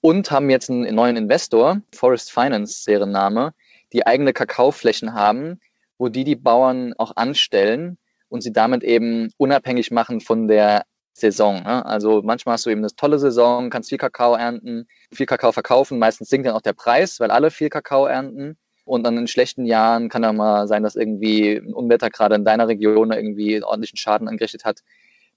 Und 0.01 0.31
haben 0.31 0.51
jetzt 0.51 0.71
einen 0.71 0.95
neuen 0.95 1.17
Investor, 1.17 1.81
Forest 1.95 2.31
Finance, 2.31 2.85
deren 2.87 3.11
Name, 3.11 3.55
die 3.93 4.07
eigene 4.07 4.33
Kakaoflächen 4.33 5.15
haben, 5.15 5.61
wo 5.99 6.09
die 6.09 6.25
die 6.25 6.37
Bauern 6.37 6.95
auch 6.99 7.17
anstellen 7.17 7.99
und 8.29 8.43
sie 8.43 8.53
damit 8.53 8.83
eben 8.83 9.33
unabhängig 9.39 9.91
machen 9.91 10.21
von 10.21 10.49
der 10.49 10.85
Saison. 11.13 11.63
Ne? 11.63 11.85
Also 11.87 12.21
manchmal 12.23 12.55
hast 12.55 12.67
du 12.67 12.71
eben 12.71 12.83
eine 12.83 12.95
tolle 12.95 13.19
Saison, 13.19 13.71
kannst 13.71 13.89
viel 13.89 13.99
Kakao 13.99 14.35
ernten, 14.35 14.87
viel 15.13 15.27
Kakao 15.27 15.53
verkaufen. 15.53 15.99
Meistens 15.99 16.29
sinkt 16.29 16.47
dann 16.47 16.55
auch 16.55 16.61
der 16.61 16.75
Preis, 16.75 17.19
weil 17.21 17.31
alle 17.31 17.51
viel 17.51 17.71
Kakao 17.71 18.07
ernten. 18.07 18.59
Und 18.87 19.05
dann 19.05 19.19
in 19.19 19.27
schlechten 19.27 19.67
Jahren 19.67 20.09
kann 20.09 20.23
ja 20.23 20.33
mal 20.33 20.69
sein, 20.69 20.83
dass 20.83 20.97
irgendwie 20.97 21.57
ein 21.57 21.75
Unwetter 21.75 22.09
gerade 22.09 22.37
in 22.37 22.45
deiner 22.45 22.69
Region 22.69 23.13
irgendwie 23.13 23.63
ordentlichen 23.63 23.99
Schaden 23.99 24.29
angerichtet 24.29 24.65
hat. 24.65 24.81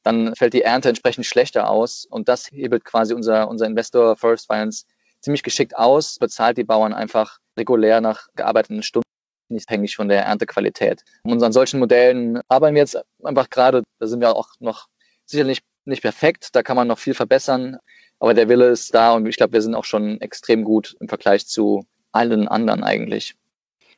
Dann 0.04 0.36
fällt 0.36 0.54
die 0.54 0.62
Ernte 0.62 0.88
entsprechend 0.88 1.26
schlechter 1.26 1.70
aus. 1.70 2.06
Und 2.10 2.30
das 2.30 2.52
hebelt 2.52 2.86
quasi 2.86 3.14
unser, 3.14 3.50
unser 3.50 3.66
Investor 3.66 4.16
Forest 4.16 4.48
Finance 4.48 4.86
ziemlich 5.20 5.44
geschickt 5.44 5.76
aus, 5.76 6.18
bezahlt 6.20 6.58
die 6.58 6.64
Bauern 6.64 6.94
einfach 6.94 7.40
regulär 7.58 8.00
nach 8.02 8.28
gearbeiteten 8.36 8.84
Stunden 8.84 9.10
nicht 9.50 9.68
abhängig 9.68 9.96
von 9.96 10.08
der 10.08 10.24
Erntequalität. 10.26 11.04
Und 11.24 11.42
an 11.42 11.52
solchen 11.52 11.80
Modellen 11.80 12.40
arbeiten 12.48 12.76
wir 12.76 12.82
jetzt 12.84 12.98
einfach 13.24 13.50
gerade, 13.50 13.84
da 14.00 14.08
sind 14.08 14.22
wir 14.22 14.36
auch 14.36 14.50
noch 14.60 14.88
sicherlich 15.26 15.62
nicht 15.86 16.02
perfekt, 16.02 16.50
da 16.54 16.62
kann 16.62 16.76
man 16.76 16.88
noch 16.88 17.00
viel 17.00 17.16
verbessern, 17.16 17.78
aber 18.20 18.34
der 18.34 18.48
Wille 18.48 18.70
ist 18.70 18.94
da 18.94 19.14
und 19.14 19.26
ich 19.26 19.38
glaube, 19.38 19.54
wir 19.54 19.62
sind 19.62 19.76
auch 19.76 19.86
schon 19.86 20.22
extrem 20.22 20.64
gut 20.64 20.96
im 21.00 21.08
Vergleich 21.08 21.48
zu 21.48 21.86
allen 22.12 22.48
anderen 22.48 22.84
eigentlich. 22.84 23.36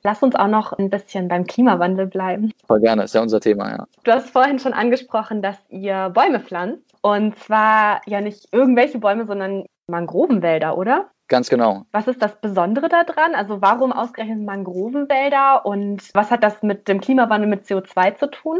Lass 0.03 0.24
uns 0.24 0.36
auch 0.36 0.48
noch 0.48 0.74
ein 0.74 0.89
bisschen 0.89 1.27
beim 1.27 1.46
Klimawandel 1.46 2.08
bleiben. 2.08 2.51
Voll 2.65 2.79
gerne, 2.79 3.03
ist 3.03 3.13
ja 3.13 3.22
unser 3.22 3.39
Thema, 3.39 3.70
ja. 3.70 3.88
Du 4.03 4.12
hast 4.12 4.29
vorhin 4.29 4.60
schon 4.60 4.74
angesprochen, 4.74 5.41
dass 5.41 5.58
ihr 5.70 6.10
Bäume 6.10 6.39
pflanzt. 6.39 6.84
Und 7.01 7.38
zwar 7.39 8.01
ja 8.05 8.22
nicht 8.22 8.48
irgendwelche 8.51 9.00
Bäume, 9.00 9.25
sondern 9.25 9.65
Mangrovenwälder, 9.88 10.77
oder? 10.77 11.10
Ganz 11.27 11.50
genau. 11.50 11.86
Was 11.91 12.08
ist 12.08 12.22
das 12.22 12.39
Besondere 12.41 12.89
daran? 12.89 13.36
Also 13.36 13.62
warum 13.62 13.91
ausgerechnet 13.91 14.41
Mangrovenwälder 14.41 15.65
und 15.65 16.03
was 16.13 16.29
hat 16.29 16.43
das 16.43 16.62
mit 16.62 16.88
dem 16.88 17.00
Klimawandel 17.00 17.50
mit 17.50 17.65
CO2 17.65 18.17
zu 18.17 18.29
tun? 18.29 18.60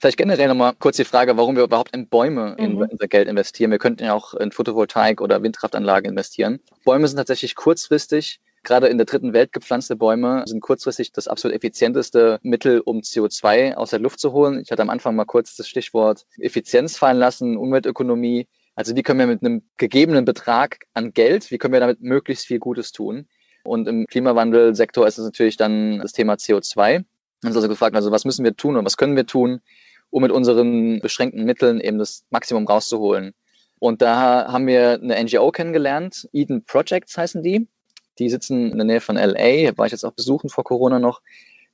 Vielleicht 0.00 0.16
generell 0.16 0.48
nochmal 0.48 0.72
kurz 0.78 0.96
die 0.96 1.04
Frage, 1.04 1.36
warum 1.36 1.54
wir 1.54 1.62
überhaupt 1.62 1.94
in 1.94 2.08
Bäume 2.08 2.56
in 2.58 2.76
mhm. 2.76 2.88
unser 2.90 3.06
Geld 3.06 3.28
investieren. 3.28 3.70
Wir 3.70 3.78
könnten 3.78 4.04
ja 4.04 4.14
auch 4.14 4.34
in 4.34 4.50
Photovoltaik 4.50 5.20
oder 5.20 5.42
Windkraftanlagen 5.42 6.10
investieren. 6.10 6.60
Bäume 6.84 7.06
sind 7.06 7.18
tatsächlich 7.18 7.54
kurzfristig 7.54 8.40
Gerade 8.64 8.86
in 8.86 8.96
der 8.96 9.06
dritten 9.06 9.32
Welt 9.32 9.52
gepflanzte 9.52 9.96
Bäume 9.96 10.44
sind 10.46 10.60
kurzfristig 10.60 11.10
das 11.12 11.26
absolut 11.26 11.56
effizienteste 11.56 12.38
Mittel, 12.42 12.80
um 12.80 13.00
CO2 13.00 13.74
aus 13.74 13.90
der 13.90 13.98
Luft 13.98 14.20
zu 14.20 14.32
holen. 14.32 14.60
Ich 14.60 14.70
hatte 14.70 14.82
am 14.82 14.90
Anfang 14.90 15.16
mal 15.16 15.24
kurz 15.24 15.56
das 15.56 15.68
Stichwort 15.68 16.26
Effizienz 16.38 16.96
fallen 16.96 17.18
lassen, 17.18 17.56
Umweltökonomie. 17.56 18.46
Also 18.76 18.94
wie 18.94 19.02
können 19.02 19.18
wir 19.18 19.26
mit 19.26 19.42
einem 19.42 19.62
gegebenen 19.78 20.24
Betrag 20.24 20.78
an 20.94 21.12
Geld, 21.12 21.50
wie 21.50 21.58
können 21.58 21.72
wir 21.72 21.80
damit 21.80 22.00
möglichst 22.00 22.46
viel 22.46 22.60
Gutes 22.60 22.92
tun? 22.92 23.26
Und 23.64 23.88
im 23.88 24.06
Klimawandelsektor 24.06 25.06
ist 25.06 25.18
es 25.18 25.24
natürlich 25.24 25.56
dann 25.56 25.98
das 25.98 26.12
Thema 26.12 26.34
CO2. 26.34 27.04
Und 27.44 27.56
also 27.56 27.68
gefragt, 27.68 27.96
also 27.96 28.12
was 28.12 28.24
müssen 28.24 28.44
wir 28.44 28.56
tun 28.56 28.76
und 28.76 28.84
was 28.84 28.96
können 28.96 29.16
wir 29.16 29.26
tun, 29.26 29.60
um 30.10 30.22
mit 30.22 30.30
unseren 30.30 31.00
beschränkten 31.00 31.44
Mitteln 31.44 31.80
eben 31.80 31.98
das 31.98 32.24
Maximum 32.30 32.66
rauszuholen? 32.66 33.34
Und 33.80 34.00
da 34.00 34.46
haben 34.46 34.68
wir 34.68 35.00
eine 35.02 35.22
NGO 35.24 35.50
kennengelernt, 35.50 36.28
Eden 36.32 36.64
Projects 36.64 37.18
heißen 37.18 37.42
die. 37.42 37.66
Die 38.22 38.30
sitzen 38.30 38.70
in 38.70 38.78
der 38.78 38.84
Nähe 38.84 39.00
von 39.00 39.16
LA, 39.16 39.76
war 39.76 39.86
ich 39.86 39.92
jetzt 39.92 40.04
auch 40.04 40.12
besuchen 40.12 40.48
vor 40.48 40.62
Corona 40.62 41.00
noch. 41.00 41.22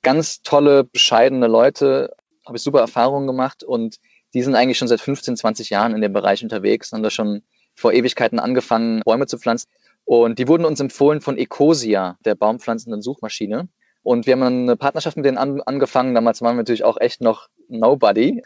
Ganz 0.01 0.41
tolle, 0.41 0.85
bescheidene 0.85 1.47
Leute, 1.47 2.15
habe 2.47 2.57
ich 2.57 2.63
super 2.63 2.81
Erfahrungen 2.81 3.27
gemacht 3.27 3.63
und 3.63 3.97
die 4.33 4.43
sind 4.43 4.55
eigentlich 4.55 4.79
schon 4.79 4.89
seit 4.89 5.03
15, 5.03 5.37
20 5.37 5.69
Jahren 5.69 5.95
in 5.95 6.01
dem 6.01 6.15
Bereich 6.15 6.43
unterwegs, 6.43 6.93
haben 6.93 7.03
da 7.03 7.11
schon 7.11 7.43
vor 7.75 7.93
Ewigkeiten 7.93 8.39
angefangen, 8.39 9.03
Bäume 9.05 9.27
zu 9.27 9.39
pflanzen. 9.39 9.69
Und 10.07 10.39
die 10.39 10.49
wurden 10.49 10.65
uns 10.65 10.81
empfohlen 10.81 11.21
von 11.21 11.37
Ecosia, 11.37 12.17
der 12.25 12.35
baumpflanzenden 12.35 13.03
Suchmaschine. 13.03 13.69
Und 14.03 14.25
wir 14.25 14.33
haben 14.33 14.43
eine 14.43 14.77
Partnerschaft 14.77 15.19
mit 15.19 15.27
denen 15.27 15.37
an, 15.37 15.61
angefangen. 15.61 16.15
Damals 16.15 16.41
waren 16.41 16.55
wir 16.55 16.63
natürlich 16.63 16.85
auch 16.85 16.99
echt 16.99 17.21
noch 17.21 17.49
Nobody. 17.69 18.43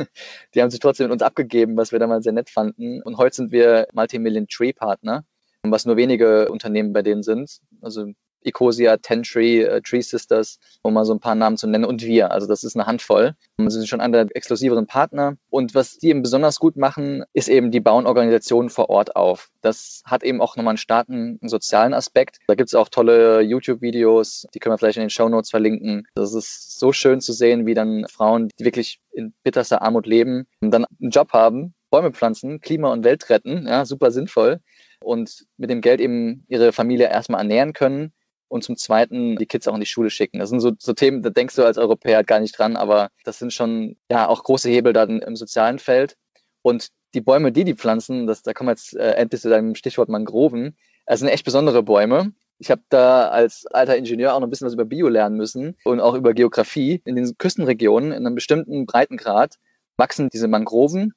Die 0.54 0.60
haben 0.60 0.70
sich 0.70 0.80
trotzdem 0.80 1.04
mit 1.04 1.12
uns 1.12 1.22
abgegeben, 1.22 1.76
was 1.76 1.92
wir 1.92 2.00
damals 2.00 2.24
sehr 2.24 2.32
nett 2.32 2.50
fanden. 2.50 3.00
Und 3.02 3.16
heute 3.16 3.36
sind 3.36 3.52
wir 3.52 3.86
Multimillion 3.92 4.48
Tree 4.48 4.72
Partner 4.72 5.24
was 5.64 5.86
nur 5.86 5.96
wenige 5.96 6.50
Unternehmen 6.50 6.92
bei 6.92 7.02
denen 7.02 7.22
sind. 7.22 7.58
Also 7.80 8.06
Ecosia, 8.44 8.96
Tentree, 8.96 9.64
uh, 9.68 9.80
Tree 9.80 10.00
Sisters, 10.00 10.58
um 10.82 10.94
mal 10.94 11.04
so 11.04 11.14
ein 11.14 11.20
paar 11.20 11.34
Namen 11.34 11.56
zu 11.56 11.66
nennen, 11.66 11.84
und 11.84 12.02
wir. 12.02 12.30
Also 12.32 12.46
das 12.46 12.64
ist 12.64 12.76
eine 12.76 12.86
Handvoll. 12.86 13.34
Sie 13.58 13.70
sind 13.70 13.88
schon 13.88 14.00
einer 14.00 14.24
der 14.24 14.36
exklusiveren 14.36 14.86
Partner. 14.86 15.36
Und 15.50 15.74
was 15.74 15.98
die 15.98 16.08
eben 16.08 16.22
besonders 16.22 16.58
gut 16.58 16.76
machen, 16.76 17.24
ist 17.32 17.48
eben 17.48 17.70
die 17.70 17.80
bauen 17.80 18.06
Organisationen 18.06 18.70
vor 18.70 18.90
Ort 18.90 19.16
auf. 19.16 19.50
Das 19.60 20.02
hat 20.04 20.24
eben 20.24 20.40
auch 20.40 20.56
nochmal 20.56 20.72
einen 20.72 20.78
starken 20.78 21.38
sozialen 21.42 21.94
Aspekt. 21.94 22.38
Da 22.48 22.54
gibt 22.54 22.68
es 22.68 22.74
auch 22.74 22.88
tolle 22.88 23.40
YouTube-Videos, 23.42 24.46
die 24.54 24.58
können 24.58 24.72
wir 24.72 24.78
vielleicht 24.78 24.96
in 24.96 25.02
den 25.02 25.10
Show 25.10 25.28
Notes 25.28 25.50
verlinken. 25.50 26.06
Das 26.14 26.34
ist 26.34 26.78
so 26.78 26.92
schön 26.92 27.20
zu 27.20 27.32
sehen, 27.32 27.66
wie 27.66 27.74
dann 27.74 28.06
Frauen, 28.08 28.48
die 28.58 28.64
wirklich 28.64 29.00
in 29.12 29.32
bitterster 29.44 29.82
Armut 29.82 30.06
leben, 30.06 30.46
dann 30.60 30.86
einen 31.00 31.10
Job 31.10 31.32
haben, 31.32 31.74
Bäume 31.90 32.12
pflanzen, 32.12 32.60
Klima 32.60 32.90
und 32.90 33.04
Welt 33.04 33.28
retten, 33.28 33.66
ja, 33.66 33.84
super 33.84 34.10
sinnvoll 34.10 34.60
und 35.02 35.46
mit 35.56 35.70
dem 35.70 35.80
Geld 35.80 36.00
eben 36.00 36.44
ihre 36.48 36.72
Familie 36.72 37.08
erstmal 37.08 37.40
ernähren 37.40 37.72
können 37.72 38.12
und 38.48 38.62
zum 38.62 38.76
Zweiten 38.76 39.36
die 39.36 39.46
Kids 39.46 39.66
auch 39.66 39.74
in 39.74 39.80
die 39.80 39.86
Schule 39.86 40.10
schicken. 40.10 40.38
Das 40.38 40.50
sind 40.50 40.60
so, 40.60 40.72
so 40.78 40.92
Themen, 40.92 41.22
da 41.22 41.30
denkst 41.30 41.56
du 41.56 41.64
als 41.64 41.78
Europäer 41.78 42.22
gar 42.22 42.38
nicht 42.40 42.58
dran, 42.58 42.76
aber 42.76 43.08
das 43.24 43.38
sind 43.38 43.52
schon 43.52 43.96
ja 44.10 44.28
auch 44.28 44.44
große 44.44 44.68
Hebel 44.68 44.92
dann 44.92 45.20
im 45.20 45.36
sozialen 45.36 45.78
Feld. 45.78 46.16
Und 46.62 46.88
die 47.14 47.20
Bäume, 47.20 47.52
die 47.52 47.64
die 47.64 47.74
pflanzen, 47.74 48.26
das, 48.26 48.42
da 48.42 48.52
kommen 48.52 48.68
wir 48.68 48.72
jetzt 48.72 48.94
äh, 48.94 49.12
endlich 49.12 49.40
zu 49.40 49.48
deinem 49.48 49.74
Stichwort 49.74 50.08
Mangroven, 50.08 50.76
das 51.06 51.20
sind 51.20 51.28
echt 51.28 51.44
besondere 51.44 51.82
Bäume. 51.82 52.32
Ich 52.58 52.70
habe 52.70 52.82
da 52.88 53.28
als 53.28 53.66
alter 53.66 53.96
Ingenieur 53.96 54.34
auch 54.34 54.40
noch 54.40 54.46
ein 54.46 54.50
bisschen 54.50 54.66
was 54.66 54.74
über 54.74 54.84
Bio 54.84 55.08
lernen 55.08 55.36
müssen 55.36 55.76
und 55.84 56.00
auch 56.00 56.14
über 56.14 56.32
Geografie. 56.32 57.02
In 57.04 57.16
den 57.16 57.36
Küstenregionen, 57.36 58.12
in 58.12 58.24
einem 58.24 58.34
bestimmten 58.34 58.86
Breitengrad, 58.86 59.56
wachsen 59.96 60.28
diese 60.30 60.46
Mangroven. 60.46 61.12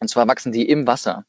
Und 0.00 0.08
zwar 0.08 0.26
wachsen 0.28 0.52
die 0.52 0.68
im 0.68 0.86
Wasser. 0.86 1.24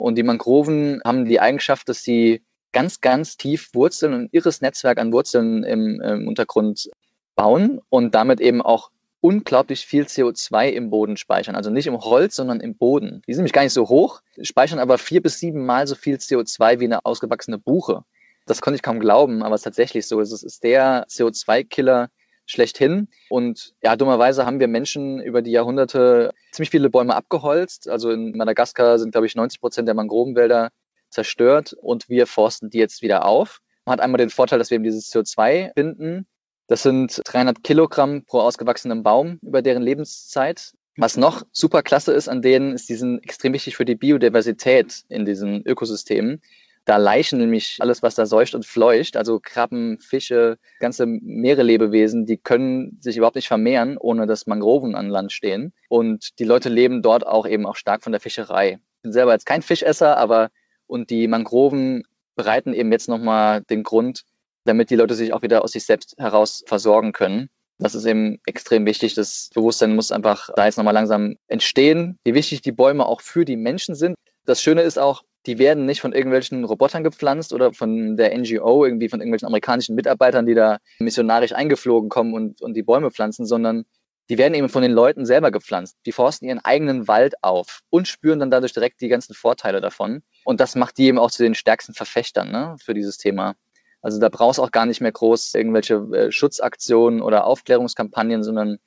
Und 0.00 0.16
die 0.16 0.22
Mangroven 0.22 1.00
haben 1.04 1.24
die 1.24 1.40
Eigenschaft, 1.40 1.88
dass 1.88 2.02
sie 2.02 2.42
ganz, 2.72 3.00
ganz 3.00 3.36
tief 3.36 3.74
Wurzeln 3.74 4.14
und 4.14 4.28
irres 4.32 4.60
Netzwerk 4.60 4.98
an 4.98 5.12
Wurzeln 5.12 5.64
im, 5.64 6.00
im 6.00 6.28
Untergrund 6.28 6.90
bauen 7.34 7.80
und 7.88 8.14
damit 8.14 8.40
eben 8.40 8.62
auch 8.62 8.90
unglaublich 9.20 9.84
viel 9.84 10.04
CO2 10.04 10.70
im 10.70 10.90
Boden 10.90 11.16
speichern. 11.16 11.54
Also 11.54 11.70
nicht 11.70 11.86
im 11.86 11.98
Holz, 11.98 12.36
sondern 12.36 12.60
im 12.60 12.76
Boden. 12.76 13.22
Die 13.26 13.34
sind 13.34 13.40
nämlich 13.40 13.52
gar 13.52 13.62
nicht 13.62 13.72
so 13.72 13.88
hoch, 13.88 14.20
speichern 14.40 14.78
aber 14.78 14.98
vier 14.98 15.22
bis 15.22 15.38
sieben 15.38 15.66
Mal 15.66 15.86
so 15.86 15.94
viel 15.94 16.16
CO2 16.16 16.80
wie 16.80 16.84
eine 16.84 17.04
ausgewachsene 17.04 17.58
Buche. 17.58 18.04
Das 18.46 18.62
konnte 18.62 18.76
ich 18.76 18.82
kaum 18.82 18.98
glauben, 18.98 19.42
aber 19.42 19.54
es 19.54 19.60
ist 19.60 19.64
tatsächlich 19.64 20.06
so. 20.06 20.20
Es 20.20 20.42
ist 20.42 20.64
der 20.64 21.06
CO2-Killer 21.08 22.08
schlechthin. 22.50 23.08
Und 23.28 23.74
ja, 23.82 23.96
dummerweise 23.96 24.46
haben 24.46 24.60
wir 24.60 24.68
Menschen 24.68 25.20
über 25.20 25.42
die 25.42 25.52
Jahrhunderte 25.52 26.32
ziemlich 26.52 26.70
viele 26.70 26.90
Bäume 26.90 27.14
abgeholzt. 27.14 27.88
Also 27.88 28.10
in 28.10 28.36
Madagaskar 28.36 28.98
sind, 28.98 29.12
glaube 29.12 29.26
ich, 29.26 29.34
90 29.34 29.60
Prozent 29.60 29.88
der 29.88 29.94
Mangrovenwälder 29.94 30.70
zerstört 31.10 31.72
und 31.72 32.08
wir 32.08 32.26
forsten 32.26 32.70
die 32.70 32.78
jetzt 32.78 33.02
wieder 33.02 33.24
auf. 33.24 33.60
Man 33.84 33.94
hat 33.94 34.00
einmal 34.00 34.18
den 34.18 34.30
Vorteil, 34.30 34.58
dass 34.58 34.70
wir 34.70 34.76
eben 34.76 34.84
dieses 34.84 35.12
CO2 35.12 35.72
binden. 35.74 36.26
Das 36.66 36.82
sind 36.82 37.20
300 37.24 37.64
Kilogramm 37.64 38.24
pro 38.24 38.40
ausgewachsenen 38.40 39.02
Baum 39.02 39.38
über 39.42 39.62
deren 39.62 39.82
Lebenszeit. 39.82 40.72
Was 40.96 41.16
noch 41.16 41.42
super 41.52 41.82
klasse 41.82 42.12
ist 42.12 42.28
an 42.28 42.42
denen, 42.42 42.74
ist, 42.74 42.88
die 42.88 42.94
sind 42.94 43.24
extrem 43.24 43.52
wichtig 43.52 43.76
für 43.76 43.84
die 43.84 43.94
Biodiversität 43.94 45.02
in 45.08 45.24
diesen 45.24 45.66
Ökosystemen. 45.66 46.42
Da 46.84 46.96
Leichen 46.96 47.38
nämlich 47.38 47.76
alles, 47.80 48.02
was 48.02 48.14
da 48.14 48.26
seucht 48.26 48.54
und 48.54 48.66
fleucht, 48.66 49.16
also 49.16 49.38
Krabben, 49.40 49.98
Fische, 50.00 50.58
ganze 50.80 51.06
Meerelebewesen, 51.06 52.26
die 52.26 52.38
können 52.38 52.98
sich 53.00 53.16
überhaupt 53.16 53.36
nicht 53.36 53.48
vermehren, 53.48 53.96
ohne 53.98 54.26
dass 54.26 54.46
Mangroven 54.46 54.94
an 54.94 55.08
Land 55.08 55.32
stehen. 55.32 55.72
Und 55.88 56.38
die 56.38 56.44
Leute 56.44 56.68
leben 56.68 57.02
dort 57.02 57.26
auch 57.26 57.46
eben 57.46 57.66
auch 57.66 57.76
stark 57.76 58.02
von 58.02 58.12
der 58.12 58.20
Fischerei. 58.20 58.80
Ich 58.96 59.02
bin 59.02 59.12
selber 59.12 59.32
jetzt 59.32 59.46
kein 59.46 59.62
Fischesser, 59.62 60.16
aber 60.16 60.48
und 60.86 61.10
die 61.10 61.28
Mangroven 61.28 62.04
bereiten 62.34 62.72
eben 62.72 62.90
jetzt 62.90 63.08
nochmal 63.08 63.62
den 63.62 63.82
Grund, 63.82 64.24
damit 64.64 64.90
die 64.90 64.96
Leute 64.96 65.14
sich 65.14 65.32
auch 65.32 65.42
wieder 65.42 65.62
aus 65.62 65.72
sich 65.72 65.84
selbst 65.84 66.14
heraus 66.18 66.64
versorgen 66.66 67.12
können. 67.12 67.48
Das 67.78 67.94
ist 67.94 68.04
eben 68.04 68.38
extrem 68.46 68.84
wichtig. 68.84 69.14
Das 69.14 69.50
Bewusstsein 69.54 69.94
muss 69.94 70.12
einfach 70.12 70.50
da 70.54 70.66
jetzt 70.66 70.76
nochmal 70.76 70.94
langsam 70.94 71.36
entstehen, 71.48 72.18
wie 72.24 72.34
wichtig 72.34 72.60
die 72.60 72.72
Bäume 72.72 73.06
auch 73.06 73.20
für 73.20 73.44
die 73.44 73.56
Menschen 73.56 73.94
sind. 73.94 74.16
Das 74.44 74.62
Schöne 74.62 74.82
ist 74.82 74.98
auch, 74.98 75.22
die 75.46 75.58
werden 75.58 75.86
nicht 75.86 76.00
von 76.00 76.12
irgendwelchen 76.12 76.64
Robotern 76.64 77.02
gepflanzt 77.02 77.52
oder 77.52 77.72
von 77.72 78.16
der 78.16 78.36
NGO, 78.36 78.84
irgendwie 78.84 79.08
von 79.08 79.20
irgendwelchen 79.20 79.46
amerikanischen 79.46 79.94
Mitarbeitern, 79.94 80.46
die 80.46 80.54
da 80.54 80.78
missionarisch 80.98 81.52
eingeflogen 81.52 82.10
kommen 82.10 82.34
und, 82.34 82.60
und 82.60 82.74
die 82.74 82.82
Bäume 82.82 83.10
pflanzen, 83.10 83.46
sondern 83.46 83.84
die 84.28 84.38
werden 84.38 84.54
eben 84.54 84.68
von 84.68 84.82
den 84.82 84.92
Leuten 84.92 85.26
selber 85.26 85.50
gepflanzt. 85.50 85.96
Die 86.06 86.12
forsten 86.12 86.44
ihren 86.44 86.60
eigenen 86.60 87.08
Wald 87.08 87.34
auf 87.42 87.80
und 87.90 88.06
spüren 88.06 88.38
dann 88.38 88.50
dadurch 88.50 88.72
direkt 88.72 89.00
die 89.00 89.08
ganzen 89.08 89.34
Vorteile 89.34 89.80
davon. 89.80 90.22
Und 90.44 90.60
das 90.60 90.76
macht 90.76 90.98
die 90.98 91.06
eben 91.06 91.18
auch 91.18 91.32
zu 91.32 91.42
den 91.42 91.54
stärksten 91.54 91.94
Verfechtern 91.94 92.52
ne, 92.52 92.76
für 92.78 92.94
dieses 92.94 93.18
Thema. 93.18 93.54
Also 94.02 94.20
da 94.20 94.28
brauchst 94.28 94.60
auch 94.60 94.70
gar 94.70 94.86
nicht 94.86 95.00
mehr 95.00 95.10
groß 95.10 95.54
irgendwelche 95.54 95.94
äh, 96.12 96.30
Schutzaktionen 96.30 97.22
oder 97.22 97.44
Aufklärungskampagnen, 97.44 98.44
sondern 98.44 98.78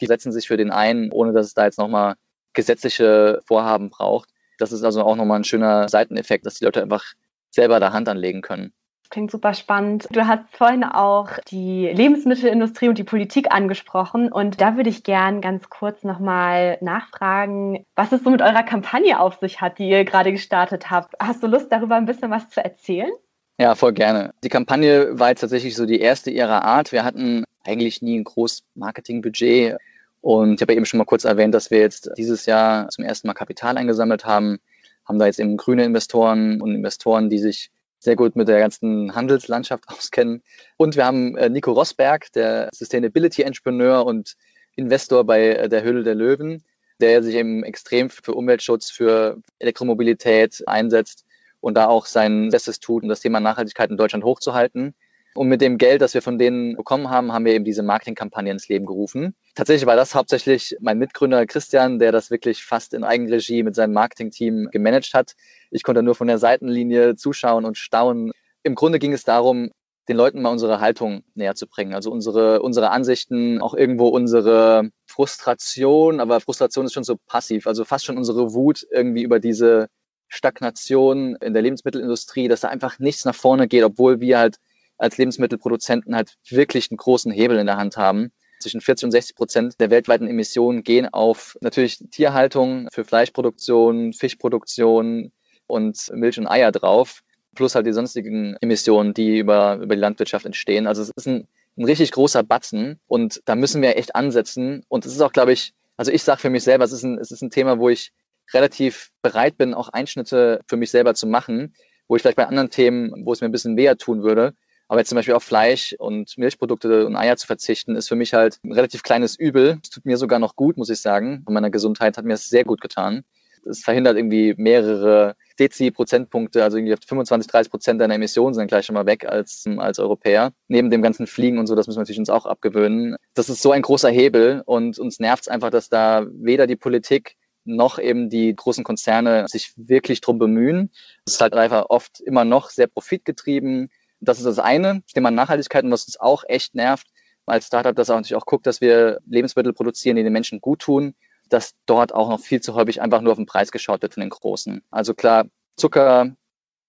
die 0.00 0.06
setzen 0.06 0.30
sich 0.30 0.46
für 0.46 0.56
den 0.56 0.70
ein, 0.70 1.10
ohne 1.10 1.32
dass 1.32 1.46
es 1.46 1.54
da 1.54 1.64
jetzt 1.64 1.78
nochmal 1.78 2.14
gesetzliche 2.52 3.40
Vorhaben 3.44 3.90
braucht. 3.90 4.28
Das 4.62 4.70
ist 4.70 4.84
also 4.84 5.02
auch 5.02 5.16
nochmal 5.16 5.40
ein 5.40 5.44
schöner 5.44 5.88
Seiteneffekt, 5.88 6.46
dass 6.46 6.54
die 6.54 6.64
Leute 6.64 6.82
einfach 6.82 7.02
selber 7.50 7.80
da 7.80 7.92
Hand 7.92 8.08
anlegen 8.08 8.42
können. 8.42 8.72
Klingt 9.10 9.30
super 9.30 9.52
spannend. 9.52 10.06
Du 10.10 10.26
hast 10.26 10.44
vorhin 10.56 10.84
auch 10.84 11.28
die 11.50 11.88
Lebensmittelindustrie 11.88 12.88
und 12.88 12.96
die 12.96 13.04
Politik 13.04 13.52
angesprochen 13.52 14.32
und 14.32 14.60
da 14.60 14.76
würde 14.76 14.88
ich 14.88 15.02
gern 15.02 15.40
ganz 15.42 15.68
kurz 15.68 16.04
nochmal 16.04 16.78
nachfragen, 16.80 17.84
was 17.96 18.12
es 18.12 18.22
so 18.22 18.30
mit 18.30 18.40
eurer 18.40 18.62
Kampagne 18.62 19.20
auf 19.20 19.38
sich 19.40 19.60
hat, 19.60 19.78
die 19.78 19.88
ihr 19.88 20.04
gerade 20.04 20.32
gestartet 20.32 20.90
habt. 20.90 21.14
Hast 21.20 21.42
du 21.42 21.48
Lust, 21.48 21.70
darüber 21.70 21.96
ein 21.96 22.06
bisschen 22.06 22.30
was 22.30 22.48
zu 22.48 22.64
erzählen? 22.64 23.10
Ja, 23.58 23.74
voll 23.74 23.92
gerne. 23.92 24.32
Die 24.44 24.48
Kampagne 24.48 25.18
war 25.18 25.28
jetzt 25.28 25.40
tatsächlich 25.40 25.76
so 25.76 25.84
die 25.84 26.00
erste 26.00 26.30
ihrer 26.30 26.64
Art. 26.64 26.92
Wir 26.92 27.04
hatten 27.04 27.44
eigentlich 27.64 28.00
nie 28.00 28.18
ein 28.18 28.24
großes 28.24 28.62
Marketingbudget 28.76 29.76
und 30.22 30.54
ich 30.54 30.62
habe 30.62 30.74
eben 30.74 30.86
schon 30.86 30.98
mal 30.98 31.04
kurz 31.04 31.24
erwähnt, 31.24 31.52
dass 31.52 31.70
wir 31.70 31.80
jetzt 31.80 32.10
dieses 32.16 32.46
Jahr 32.46 32.88
zum 32.88 33.04
ersten 33.04 33.26
Mal 33.26 33.34
Kapital 33.34 33.76
eingesammelt 33.76 34.24
haben, 34.24 34.58
haben 35.04 35.18
da 35.18 35.26
jetzt 35.26 35.40
eben 35.40 35.56
grüne 35.56 35.84
Investoren 35.84 36.62
und 36.62 36.74
Investoren, 36.74 37.28
die 37.28 37.38
sich 37.38 37.70
sehr 37.98 38.14
gut 38.14 38.36
mit 38.36 38.46
der 38.46 38.60
ganzen 38.60 39.14
Handelslandschaft 39.16 39.84
auskennen. 39.88 40.42
Und 40.76 40.94
wir 40.96 41.04
haben 41.04 41.36
äh, 41.36 41.50
Nico 41.50 41.72
Rosberg, 41.72 42.32
der 42.32 42.70
Sustainability 42.72 43.42
Entrepreneur 43.42 44.06
und 44.06 44.36
Investor 44.76 45.24
bei 45.24 45.54
äh, 45.54 45.68
der 45.68 45.82
Höhle 45.82 46.04
der 46.04 46.14
Löwen, 46.14 46.62
der 47.00 47.22
sich 47.24 47.34
eben 47.34 47.64
extrem 47.64 48.08
für 48.08 48.34
Umweltschutz, 48.34 48.90
für 48.90 49.38
Elektromobilität 49.58 50.62
einsetzt 50.66 51.26
und 51.60 51.74
da 51.74 51.88
auch 51.88 52.06
sein 52.06 52.50
Bestes 52.50 52.78
tut, 52.78 53.02
um 53.02 53.08
das 53.08 53.20
Thema 53.20 53.40
Nachhaltigkeit 53.40 53.90
in 53.90 53.96
Deutschland 53.96 54.24
hochzuhalten. 54.24 54.94
Und 55.34 55.48
mit 55.48 55.62
dem 55.62 55.78
Geld, 55.78 56.02
das 56.02 56.12
wir 56.12 56.20
von 56.20 56.38
denen 56.38 56.76
bekommen 56.76 57.08
haben, 57.08 57.32
haben 57.32 57.44
wir 57.46 57.54
eben 57.54 57.64
diese 57.64 57.82
Marketingkampagne 57.82 58.52
ins 58.52 58.68
Leben 58.68 58.84
gerufen. 58.84 59.34
Tatsächlich 59.54 59.86
war 59.86 59.96
das 59.96 60.14
hauptsächlich 60.14 60.76
mein 60.80 60.98
Mitgründer 60.98 61.46
Christian, 61.46 61.98
der 61.98 62.12
das 62.12 62.30
wirklich 62.30 62.64
fast 62.64 62.92
in 62.92 63.02
Eigenregie 63.02 63.62
mit 63.62 63.74
seinem 63.74 63.94
Marketingteam 63.94 64.68
gemanagt 64.70 65.14
hat. 65.14 65.32
Ich 65.70 65.82
konnte 65.82 66.02
nur 66.02 66.14
von 66.14 66.26
der 66.26 66.38
Seitenlinie 66.38 67.16
zuschauen 67.16 67.64
und 67.64 67.78
staunen. 67.78 68.32
Im 68.62 68.74
Grunde 68.74 68.98
ging 68.98 69.14
es 69.14 69.24
darum, 69.24 69.70
den 70.08 70.16
Leuten 70.16 70.42
mal 70.42 70.50
unsere 70.50 70.80
Haltung 70.80 71.22
näher 71.34 71.54
zu 71.54 71.66
bringen. 71.66 71.94
Also 71.94 72.10
unsere, 72.10 72.60
unsere 72.60 72.90
Ansichten, 72.90 73.60
auch 73.62 73.74
irgendwo 73.74 74.08
unsere 74.08 74.90
Frustration, 75.06 76.20
aber 76.20 76.40
Frustration 76.40 76.86
ist 76.86 76.92
schon 76.92 77.04
so 77.04 77.16
passiv, 77.26 77.66
also 77.66 77.84
fast 77.84 78.04
schon 78.04 78.18
unsere 78.18 78.52
Wut 78.52 78.86
irgendwie 78.90 79.22
über 79.22 79.40
diese 79.40 79.88
Stagnation 80.28 81.36
in 81.36 81.52
der 81.52 81.62
Lebensmittelindustrie, 81.62 82.48
dass 82.48 82.60
da 82.60 82.68
einfach 82.68 82.98
nichts 82.98 83.24
nach 83.24 83.34
vorne 83.34 83.68
geht, 83.68 83.84
obwohl 83.84 84.20
wir 84.20 84.38
halt 84.38 84.56
als 85.02 85.18
Lebensmittelproduzenten 85.18 86.14
halt 86.14 86.36
wirklich 86.48 86.90
einen 86.90 86.96
großen 86.96 87.32
Hebel 87.32 87.58
in 87.58 87.66
der 87.66 87.76
Hand 87.76 87.96
haben. 87.96 88.32
Zwischen 88.60 88.80
40 88.80 89.06
und 89.06 89.10
60 89.10 89.36
Prozent 89.36 89.80
der 89.80 89.90
weltweiten 89.90 90.28
Emissionen 90.28 90.84
gehen 90.84 91.12
auf 91.12 91.58
natürlich 91.60 91.98
Tierhaltung 92.12 92.88
für 92.92 93.04
Fleischproduktion, 93.04 94.12
Fischproduktion 94.12 95.32
und 95.66 96.10
Milch 96.14 96.38
und 96.38 96.46
Eier 96.46 96.70
drauf, 96.70 97.22
plus 97.56 97.74
halt 97.74 97.86
die 97.86 97.92
sonstigen 97.92 98.56
Emissionen, 98.60 99.14
die 99.14 99.38
über, 99.38 99.76
über 99.82 99.96
die 99.96 100.00
Landwirtschaft 100.00 100.46
entstehen. 100.46 100.86
Also 100.86 101.02
es 101.02 101.10
ist 101.16 101.26
ein, 101.26 101.48
ein 101.76 101.84
richtig 101.84 102.12
großer 102.12 102.44
Batzen 102.44 103.00
und 103.08 103.42
da 103.46 103.56
müssen 103.56 103.82
wir 103.82 103.96
echt 103.96 104.14
ansetzen. 104.14 104.84
Und 104.88 105.04
es 105.04 105.12
ist 105.12 105.20
auch, 105.20 105.32
glaube 105.32 105.52
ich, 105.52 105.74
also 105.96 106.12
ich 106.12 106.22
sage 106.22 106.40
für 106.40 106.50
mich 106.50 106.62
selber, 106.62 106.84
es 106.84 106.92
ist, 106.92 107.02
ein, 107.02 107.18
es 107.18 107.32
ist 107.32 107.42
ein 107.42 107.50
Thema, 107.50 107.80
wo 107.80 107.88
ich 107.88 108.12
relativ 108.54 109.10
bereit 109.22 109.56
bin, 109.56 109.74
auch 109.74 109.88
Einschnitte 109.88 110.60
für 110.68 110.76
mich 110.76 110.92
selber 110.92 111.14
zu 111.14 111.26
machen, 111.26 111.74
wo 112.06 112.14
ich 112.14 112.22
vielleicht 112.22 112.36
bei 112.36 112.46
anderen 112.46 112.70
Themen, 112.70 113.24
wo 113.24 113.32
es 113.32 113.40
mir 113.40 113.48
ein 113.48 113.52
bisschen 113.52 113.76
weh 113.76 113.92
tun 113.96 114.22
würde, 114.22 114.54
aber 114.92 115.00
jetzt 115.00 115.08
zum 115.08 115.16
Beispiel 115.16 115.32
auf 115.32 115.42
Fleisch 115.42 115.96
und 115.98 116.36
Milchprodukte 116.36 117.06
und 117.06 117.16
Eier 117.16 117.38
zu 117.38 117.46
verzichten, 117.46 117.96
ist 117.96 118.08
für 118.08 118.14
mich 118.14 118.34
halt 118.34 118.58
ein 118.62 118.72
relativ 118.72 119.02
kleines 119.02 119.38
Übel. 119.38 119.78
Es 119.82 119.88
tut 119.88 120.04
mir 120.04 120.18
sogar 120.18 120.38
noch 120.38 120.54
gut, 120.54 120.76
muss 120.76 120.90
ich 120.90 121.00
sagen. 121.00 121.40
Von 121.46 121.54
meiner 121.54 121.70
Gesundheit 121.70 122.18
hat 122.18 122.26
mir 122.26 122.34
das 122.34 122.50
sehr 122.50 122.64
gut 122.64 122.82
getan. 122.82 123.24
Es 123.64 123.82
verhindert 123.82 124.18
irgendwie 124.18 124.52
mehrere 124.58 125.34
Dezi-Prozentpunkte, 125.58 126.62
also 126.62 126.76
irgendwie 126.76 126.94
25, 127.08 127.50
30 127.50 127.70
Prozent 127.70 128.00
deiner 128.02 128.16
Emissionen 128.16 128.52
sind 128.52 128.66
gleich 128.66 128.84
schon 128.84 128.92
mal 128.92 129.06
weg 129.06 129.24
als, 129.24 129.64
als 129.78 129.98
Europäer. 129.98 130.52
Neben 130.68 130.90
dem 130.90 131.00
ganzen 131.00 131.26
Fliegen 131.26 131.56
und 131.56 131.68
so, 131.68 131.74
das 131.74 131.86
müssen 131.86 131.96
wir 131.96 132.02
natürlich 132.02 132.18
uns 132.18 132.28
auch 132.28 132.44
abgewöhnen. 132.44 133.16
Das 133.32 133.48
ist 133.48 133.62
so 133.62 133.72
ein 133.72 133.80
großer 133.80 134.10
Hebel 134.10 134.62
und 134.66 134.98
uns 134.98 135.18
nervt 135.20 135.44
es 135.44 135.48
einfach, 135.48 135.70
dass 135.70 135.88
da 135.88 136.26
weder 136.30 136.66
die 136.66 136.76
Politik 136.76 137.36
noch 137.64 137.98
eben 137.98 138.28
die 138.28 138.54
großen 138.54 138.84
Konzerne 138.84 139.46
sich 139.48 139.72
wirklich 139.76 140.20
drum 140.20 140.38
bemühen. 140.38 140.90
Es 141.24 141.34
ist 141.34 141.40
halt 141.40 141.54
einfach 141.54 141.86
oft 141.88 142.20
immer 142.20 142.44
noch 142.44 142.68
sehr 142.68 142.88
profitgetrieben 142.88 143.88
das 144.22 144.38
ist 144.38 144.44
das 144.44 144.58
eine, 144.58 145.00
das 145.00 145.12
Thema 145.12 145.30
Nachhaltigkeit 145.30 145.84
und 145.84 145.90
was 145.90 146.04
uns 146.04 146.18
auch 146.18 146.44
echt 146.48 146.74
nervt 146.74 147.06
als 147.46 147.66
Startup, 147.66 147.94
dass 147.94 148.08
auch 148.08 148.16
natürlich 148.16 148.36
auch 148.36 148.46
guckt, 148.46 148.66
dass 148.66 148.80
wir 148.80 149.20
Lebensmittel 149.26 149.72
produzieren, 149.72 150.16
die 150.16 150.22
den 150.22 150.32
Menschen 150.32 150.60
gut 150.60 150.80
tun, 150.80 151.14
dass 151.48 151.74
dort 151.86 152.14
auch 152.14 152.28
noch 152.28 152.40
viel 152.40 152.60
zu 152.60 152.74
häufig 152.74 153.02
einfach 153.02 153.20
nur 153.20 153.32
auf 153.32 153.38
den 153.38 153.46
Preis 153.46 153.72
geschaut 153.72 154.02
wird 154.02 154.14
von 154.14 154.20
den 154.22 154.30
Großen. 154.30 154.82
Also 154.90 155.14
klar, 155.14 155.46
Zucker, 155.76 156.34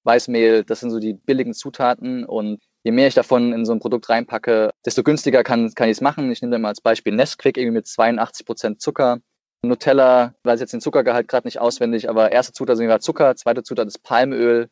Weißmehl, 0.03 0.63
das 0.63 0.79
sind 0.79 0.91
so 0.91 0.99
die 0.99 1.13
billigen 1.13 1.53
Zutaten 1.53 2.25
und 2.25 2.61
je 2.83 2.91
mehr 2.91 3.07
ich 3.07 3.13
davon 3.13 3.53
in 3.53 3.65
so 3.65 3.73
ein 3.73 3.79
Produkt 3.79 4.09
reinpacke, 4.09 4.71
desto 4.85 5.03
günstiger 5.03 5.43
kann, 5.43 5.73
kann 5.73 5.89
ich 5.89 5.97
es 5.97 6.01
machen. 6.01 6.31
Ich 6.31 6.41
nehme 6.41 6.51
da 6.51 6.59
mal 6.59 6.69
als 6.69 6.81
Beispiel 6.81 7.13
Nesquik 7.13 7.57
irgendwie 7.57 7.75
mit 7.75 7.87
82 7.87 8.45
Prozent 8.45 8.81
Zucker. 8.81 9.19
Nutella, 9.65 10.35
weiß 10.43 10.59
jetzt 10.59 10.73
den 10.73 10.81
Zuckergehalt 10.81 11.29
gerade 11.29 11.47
nicht 11.47 11.59
auswendig, 11.59 12.09
aber 12.09 12.33
erste 12.33 12.51
Zutat 12.51 12.77
ist 12.77 13.03
Zucker, 13.03 13.35
zweite 13.37 13.63
Zutat 13.63 13.87
ist 13.87 14.03
Palmöl, 14.03 14.69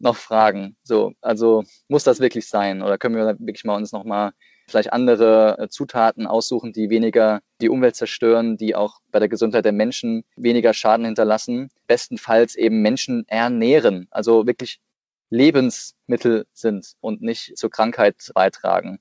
noch 0.00 0.16
fragen. 0.16 0.76
So, 0.82 1.12
also 1.20 1.62
muss 1.88 2.04
das 2.04 2.20
wirklich 2.20 2.48
sein? 2.48 2.82
Oder 2.82 2.98
können 2.98 3.16
wir 3.16 3.26
wirklich 3.38 3.64
mal 3.64 3.76
uns 3.76 3.92
nochmal 3.92 4.32
vielleicht 4.66 4.92
andere 4.92 5.58
äh, 5.58 5.68
Zutaten 5.68 6.26
aussuchen, 6.26 6.72
die 6.72 6.90
weniger 6.90 7.40
die 7.60 7.68
Umwelt 7.68 7.96
zerstören, 7.96 8.56
die 8.56 8.74
auch 8.74 9.00
bei 9.10 9.18
der 9.18 9.28
Gesundheit 9.28 9.64
der 9.64 9.72
Menschen 9.72 10.24
weniger 10.36 10.72
Schaden 10.72 11.04
hinterlassen, 11.04 11.68
bestenfalls 11.86 12.54
eben 12.54 12.80
Menschen 12.80 13.24
ernähren. 13.28 14.08
Also 14.10 14.46
wirklich 14.46 14.80
Lebensmittel 15.28 16.46
sind 16.52 16.94
und 17.00 17.22
nicht 17.22 17.56
zur 17.56 17.70
Krankheit 17.70 18.16
beitragen. 18.34 18.98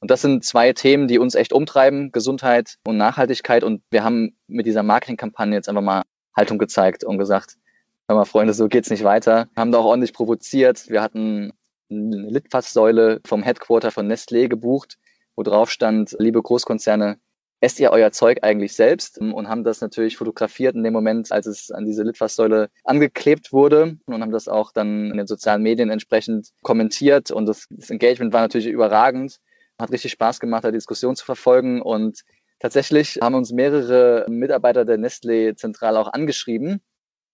Und 0.00 0.10
das 0.10 0.22
sind 0.22 0.44
zwei 0.44 0.72
Themen, 0.72 1.08
die 1.08 1.18
uns 1.18 1.34
echt 1.34 1.52
umtreiben, 1.52 2.10
Gesundheit 2.10 2.78
und 2.86 2.96
Nachhaltigkeit. 2.96 3.62
Und 3.62 3.82
wir 3.90 4.02
haben 4.02 4.36
mit 4.46 4.66
dieser 4.66 4.82
Marketingkampagne 4.82 5.54
jetzt 5.54 5.68
einfach 5.68 5.82
mal 5.82 6.02
Haltung 6.34 6.58
gezeigt 6.58 7.04
und 7.04 7.18
gesagt, 7.18 7.56
hör 8.10 8.16
mal 8.16 8.24
Freunde, 8.24 8.54
so 8.54 8.66
geht's 8.66 8.90
nicht 8.90 9.04
weiter. 9.04 9.48
Haben 9.56 9.70
da 9.70 9.78
auch 9.78 9.84
ordentlich 9.84 10.12
provoziert. 10.12 10.88
Wir 10.88 11.00
hatten 11.00 11.52
eine 11.88 12.28
Litfaßsäule 12.28 13.20
vom 13.24 13.44
Headquarter 13.44 13.92
von 13.92 14.10
Nestlé 14.10 14.48
gebucht, 14.48 14.98
wo 15.36 15.44
drauf 15.44 15.70
stand, 15.70 16.16
liebe 16.18 16.42
Großkonzerne, 16.42 17.18
esst 17.60 17.78
ihr 17.78 17.92
euer 17.92 18.10
Zeug 18.10 18.38
eigentlich 18.42 18.74
selbst 18.74 19.18
und 19.18 19.48
haben 19.48 19.62
das 19.62 19.80
natürlich 19.80 20.16
fotografiert 20.16 20.74
in 20.74 20.82
dem 20.82 20.92
Moment, 20.92 21.30
als 21.30 21.46
es 21.46 21.70
an 21.70 21.84
diese 21.84 22.02
Litfaßsäule 22.02 22.68
angeklebt 22.82 23.52
wurde 23.52 23.96
und 24.06 24.22
haben 24.22 24.32
das 24.32 24.48
auch 24.48 24.72
dann 24.72 25.12
in 25.12 25.16
den 25.16 25.28
sozialen 25.28 25.62
Medien 25.62 25.88
entsprechend 25.90 26.48
kommentiert 26.62 27.30
und 27.30 27.46
das, 27.46 27.68
das 27.70 27.90
Engagement 27.90 28.32
war 28.32 28.40
natürlich 28.40 28.66
überragend. 28.66 29.36
Hat 29.78 29.92
richtig 29.92 30.10
Spaß 30.10 30.40
gemacht, 30.40 30.64
da 30.64 30.72
die 30.72 30.78
Diskussion 30.78 31.14
zu 31.14 31.24
verfolgen 31.24 31.80
und 31.80 32.22
tatsächlich 32.58 33.20
haben 33.22 33.36
uns 33.36 33.52
mehrere 33.52 34.26
Mitarbeiter 34.28 34.84
der 34.84 34.98
Nestlé 34.98 35.54
zentral 35.54 35.96
auch 35.96 36.12
angeschrieben 36.12 36.80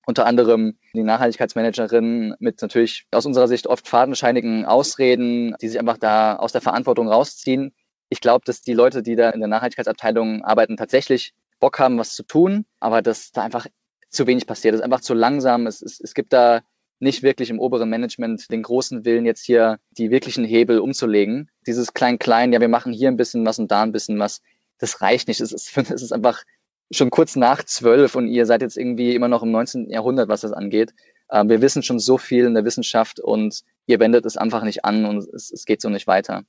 unter 0.07 0.25
anderem 0.25 0.79
die 0.95 1.03
Nachhaltigkeitsmanagerin 1.03 2.35
mit 2.39 2.63
natürlich 2.63 3.07
aus 3.11 3.27
unserer 3.27 3.49
Sicht 3.49 3.67
oft 3.67 3.87
fadenscheinigen 3.87 4.65
Ausreden, 4.65 5.55
die 5.61 5.69
sich 5.69 5.79
einfach 5.79 5.99
da 5.99 6.37
aus 6.37 6.53
der 6.53 6.63
Verantwortung 6.63 7.09
rausziehen 7.09 7.75
ich 8.09 8.21
glaube, 8.21 8.45
dass 8.45 8.63
die 8.63 8.73
Leute, 8.73 9.03
die 9.03 9.17
da 9.17 9.31
in 9.31 9.41
der 9.41 9.49
Nachhaltigkeitsabteilung 9.49 10.45
arbeiten, 10.45 10.77
tatsächlich 10.77 11.35
Bock 11.59 11.79
haben, 11.79 11.99
was 11.99 12.15
zu 12.15 12.23
tun, 12.23 12.67
aber 12.81 13.03
dass 13.03 13.33
da 13.33 13.43
einfach 13.43 13.67
zu 14.11 14.27
wenig 14.27 14.47
passiert. 14.47 14.75
Es 14.75 14.81
ist 14.81 14.85
einfach 14.85 15.01
zu 15.01 15.15
langsam. 15.15 15.67
Es, 15.67 15.83
es, 15.83 16.01
es 16.01 16.15
gibt 16.15 16.33
da 16.33 16.61
nicht 16.99 17.23
wirklich 17.23 17.51
im 17.51 17.59
oberen 17.59 17.91
Management 17.91 18.51
den 18.51 18.63
großen 18.63 19.05
Willen, 19.05 19.27
jetzt 19.27 19.45
hier 19.45 19.79
die 19.91 20.11
wirklichen 20.11 20.45
Hebel 20.45 20.79
umzulegen. 20.79 21.51
Dieses 21.67 21.93
Klein-Klein, 21.93 22.53
ja, 22.53 22.61
wir 22.61 22.69
machen 22.69 22.93
hier 22.93 23.09
ein 23.09 23.17
bisschen 23.17 23.45
was 23.45 23.59
und 23.59 23.71
da 23.71 23.83
ein 23.83 23.93
bisschen 23.93 24.19
was, 24.19 24.41
das 24.79 25.01
reicht 25.01 25.29
nicht. 25.29 25.41
Es 25.41 25.53
ist, 25.53 25.77
es 25.91 26.03
ist 26.03 26.13
einfach 26.13 26.45
schon 26.91 27.11
kurz 27.11 27.37
nach 27.37 27.65
zwölf 27.65 28.15
und 28.15 28.29
ihr 28.29 28.47
seid 28.47 28.63
jetzt 28.63 28.77
irgendwie 28.77 29.15
immer 29.15 29.29
noch 29.29 29.43
im 29.43 29.51
19. 29.51 29.91
Jahrhundert, 29.91 30.29
was 30.29 30.43
das 30.43 30.53
angeht. 30.53 30.95
Ähm, 31.31 31.49
wir 31.49 31.61
wissen 31.61 31.83
schon 31.83 31.99
so 31.99 32.19
viel 32.19 32.45
in 32.45 32.55
der 32.55 32.65
Wissenschaft 32.65 33.21
und 33.21 33.63
ihr 33.87 33.99
wendet 33.99 34.27
es 34.27 34.37
einfach 34.37 34.63
nicht 34.63 34.85
an 34.85 35.05
und 35.05 35.19
es, 35.19 35.51
es 35.51 35.65
geht 35.65 35.81
so 35.81 35.89
nicht 35.89 36.07
weiter. 36.07 36.43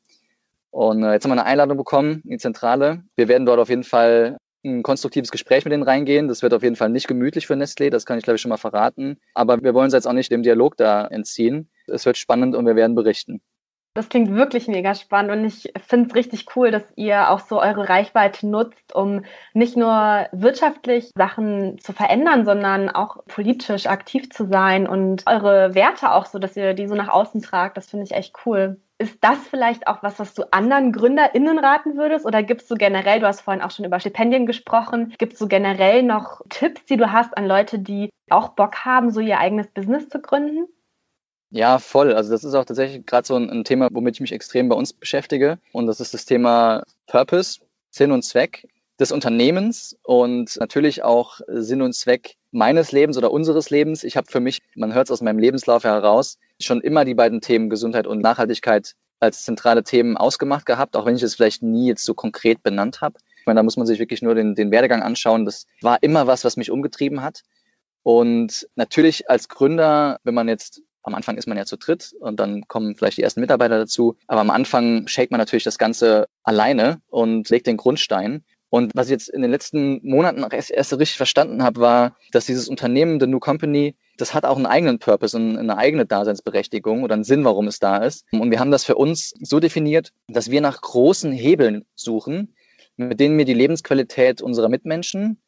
Und 0.69 1.03
äh, 1.03 1.13
jetzt 1.13 1.23
haben 1.23 1.31
wir 1.31 1.39
eine 1.41 1.45
Einladung 1.45 1.77
bekommen 1.77 2.21
in 2.25 2.31
die 2.31 2.37
Zentrale. 2.37 3.03
Wir 3.15 3.27
werden 3.27 3.45
dort 3.45 3.59
auf 3.59 3.69
jeden 3.69 3.83
Fall 3.83 4.37
ein 4.63 4.83
konstruktives 4.83 5.31
Gespräch 5.31 5.65
mit 5.65 5.71
denen 5.71 5.83
reingehen. 5.83 6.27
Das 6.27 6.41
wird 6.41 6.53
auf 6.53 6.63
jeden 6.63 6.75
Fall 6.75 6.89
nicht 6.89 7.07
gemütlich 7.07 7.47
für 7.47 7.53
Nestlé, 7.53 7.89
das 7.89 8.05
kann 8.05 8.17
ich 8.17 8.23
glaube 8.23 8.35
ich 8.35 8.41
schon 8.41 8.49
mal 8.49 8.57
verraten. 8.57 9.17
Aber 9.33 9.61
wir 9.63 9.73
wollen 9.73 9.85
uns 9.85 9.93
jetzt 9.93 10.07
auch 10.07 10.13
nicht 10.13 10.31
dem 10.31 10.43
Dialog 10.43 10.77
da 10.77 11.07
entziehen. 11.07 11.69
Es 11.87 12.05
wird 12.05 12.17
spannend 12.17 12.55
und 12.55 12.65
wir 12.65 12.75
werden 12.75 12.95
berichten. 12.95 13.41
Das 13.97 14.09
klingt 14.09 14.31
wirklich 14.31 14.67
mega 14.67 14.93
spannend 14.93 15.31
und 15.31 15.43
ich 15.43 15.73
finde 15.87 16.07
es 16.07 16.13
richtig 16.13 16.55
cool, 16.55 16.69
dass 16.69 16.83
ihr 16.95 17.31
auch 17.31 17.39
so 17.39 17.59
eure 17.59 17.89
Reichweite 17.89 18.45
nutzt, 18.45 18.93
um 18.93 19.25
nicht 19.55 19.75
nur 19.75 20.27
wirtschaftlich 20.31 21.09
Sachen 21.15 21.79
zu 21.79 21.93
verändern, 21.93 22.45
sondern 22.45 22.91
auch 22.91 23.25
politisch 23.25 23.87
aktiv 23.87 24.29
zu 24.29 24.45
sein 24.45 24.85
und 24.85 25.23
eure 25.25 25.73
Werte 25.73 26.11
auch 26.11 26.27
so, 26.27 26.37
dass 26.37 26.55
ihr 26.55 26.75
die 26.75 26.85
so 26.85 26.93
nach 26.93 27.09
außen 27.09 27.41
tragt. 27.41 27.75
Das 27.75 27.89
finde 27.89 28.05
ich 28.05 28.11
echt 28.11 28.35
cool. 28.45 28.79
Ist 28.99 29.17
das 29.21 29.39
vielleicht 29.49 29.87
auch 29.87 30.03
was, 30.03 30.19
was 30.19 30.35
du 30.35 30.43
anderen 30.51 30.91
GründerInnen 30.91 31.57
raten 31.57 31.97
würdest? 31.97 32.27
Oder 32.27 32.43
gibst 32.43 32.69
du 32.69 32.75
generell, 32.75 33.19
du 33.19 33.25
hast 33.25 33.41
vorhin 33.41 33.63
auch 33.63 33.71
schon 33.71 33.85
über 33.85 33.99
Stipendien 33.99 34.45
gesprochen, 34.45 35.15
gibst 35.17 35.41
du 35.41 35.47
generell 35.47 36.03
noch 36.03 36.41
Tipps, 36.49 36.85
die 36.85 36.97
du 36.97 37.11
hast 37.11 37.35
an 37.35 37.47
Leute, 37.47 37.79
die 37.79 38.11
auch 38.29 38.49
Bock 38.49 38.85
haben, 38.85 39.09
so 39.09 39.21
ihr 39.21 39.39
eigenes 39.39 39.69
Business 39.69 40.07
zu 40.07 40.21
gründen? 40.21 40.67
Ja, 41.49 41.79
voll. 41.79 42.13
Also 42.13 42.31
das 42.31 42.43
ist 42.43 42.53
auch 42.53 42.65
tatsächlich 42.65 43.05
gerade 43.05 43.25
so 43.25 43.35
ein, 43.35 43.63
Thema, 43.63 43.89
womit 43.91 44.15
ich 44.15 44.21
mich 44.21 44.33
extrem 44.33 44.67
bei 44.67 44.75
uns 44.75 44.93
beschäftige. 44.93 45.59
Und 45.71 45.87
das 45.87 45.99
ist 45.99 46.13
das 46.13 46.25
Thema 46.25 46.83
Purpose, 47.07 47.61
Sinn 47.89 48.11
und 48.11 48.23
Zweck 48.23 48.67
des 48.99 49.11
Unternehmens 49.11 49.95
und 50.03 50.57
natürlich 50.59 51.03
auch 51.03 51.39
Sinn 51.47 51.81
und 51.81 51.93
Zweck 51.93 52.35
meines 52.51 52.91
Lebens 52.91 53.17
oder 53.17 53.31
unseres 53.31 53.69
Lebens. 53.69 54.03
Ich 54.03 54.17
habe 54.17 54.29
für 54.29 54.39
mich, 54.39 54.59
man 54.75 54.93
hört 54.93 55.07
es 55.07 55.11
aus 55.11 55.21
meinem 55.21 55.39
Lebenslauf 55.39 55.83
heraus, 55.83 56.37
schon 56.59 56.81
immer 56.81 57.05
die 57.05 57.13
beiden 57.13 57.39
Themen 57.39 57.69
Gesundheit 57.69 58.07
und 58.07 58.19
Nachhaltigkeit 58.19 58.93
als 59.19 59.43
zentrale 59.43 59.83
Themen 59.83 60.17
ausgemacht 60.17 60.65
gehabt, 60.65 60.95
auch 60.95 61.05
wenn 61.05 61.15
ich 61.15 61.23
es 61.23 61.35
vielleicht 61.35 61.63
nie 61.63 61.87
jetzt 61.87 62.05
so 62.05 62.13
konkret 62.13 62.61
benannt 62.63 63.01
habe. 63.01 63.19
Ich 63.39 63.45
meine, 63.45 63.59
da 63.59 63.63
muss 63.63 63.77
man 63.77 63.87
sich 63.87 63.99
wirklich 63.99 64.21
nur 64.21 64.35
den, 64.35 64.55
den 64.55 64.71
Werdegang 64.71 65.01
anschauen. 65.01 65.45
Das 65.45 65.65
war 65.81 66.01
immer 66.01 66.27
was, 66.27 66.43
was 66.43 66.57
mich 66.57 66.71
umgetrieben 66.71 67.21
hat. 67.21 67.43
Und 68.03 68.67
natürlich 68.75 69.29
als 69.29 69.49
Gründer, 69.49 70.19
wenn 70.23 70.33
man 70.33 70.47
jetzt 70.47 70.81
am 71.07 71.15
Anfang 71.15 71.37
ist 71.37 71.47
man 71.47 71.57
ja 71.57 71.65
zu 71.65 71.77
dritt 71.77 72.13
und 72.19 72.37
dann 72.37 72.67
kommen 72.67 72.95
vielleicht 72.95 73.17
die 73.17 73.23
ersten 73.23 73.39
Mitarbeiter 73.39 73.77
dazu. 73.77 74.17
Aber 74.27 74.41
am 74.41 74.49
Anfang 74.49 75.07
shake 75.07 75.31
man 75.31 75.39
natürlich 75.39 75.63
das 75.63 75.77
Ganze 75.77 76.27
alleine 76.43 77.01
und 77.07 77.49
legt 77.49 77.65
den 77.65 77.77
Grundstein. 77.77 78.43
Und 78.69 78.91
was 78.93 79.07
ich 79.07 79.11
jetzt 79.11 79.29
in 79.29 79.41
den 79.41 79.49
letzten 79.49 80.01
Monaten 80.03 80.45
erst, 80.51 80.69
erst 80.69 80.91
richtig 80.91 81.15
verstanden 81.15 81.63
habe, 81.63 81.79
war, 81.79 82.17
dass 82.33 82.45
dieses 82.45 82.67
Unternehmen, 82.67 83.21
The 83.21 83.27
New 83.27 83.39
Company, 83.39 83.95
das 84.17 84.33
hat 84.33 84.43
auch 84.43 84.57
einen 84.57 84.65
eigenen 84.65 84.99
Purpose 84.99 85.37
und 85.37 85.57
eine 85.57 85.77
eigene 85.77 86.05
Daseinsberechtigung 86.05 87.03
oder 87.03 87.13
einen 87.13 87.23
Sinn, 87.23 87.45
warum 87.45 87.67
es 87.67 87.79
da 87.79 88.03
ist. 88.03 88.25
Und 88.33 88.51
wir 88.51 88.59
haben 88.59 88.71
das 88.71 88.83
für 88.83 88.95
uns 88.95 89.33
so 89.39 89.61
definiert, 89.61 90.11
dass 90.27 90.51
wir 90.51 90.59
nach 90.59 90.81
großen 90.81 91.31
Hebeln 91.31 91.85
suchen, 91.95 92.53
mit 92.97 93.21
denen 93.21 93.37
wir 93.37 93.45
die 93.45 93.53
Lebensqualität 93.53 94.41
unserer 94.41 94.67
Mitmenschen 94.67 95.39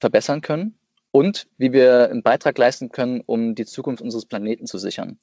verbessern 0.00 0.40
können 0.40 0.78
und 1.14 1.46
wie 1.58 1.72
wir 1.72 2.10
einen 2.10 2.24
Beitrag 2.24 2.58
leisten 2.58 2.88
können, 2.88 3.22
um 3.24 3.54
die 3.54 3.66
Zukunft 3.66 4.02
unseres 4.02 4.26
Planeten 4.26 4.66
zu 4.66 4.78
sichern. 4.78 5.20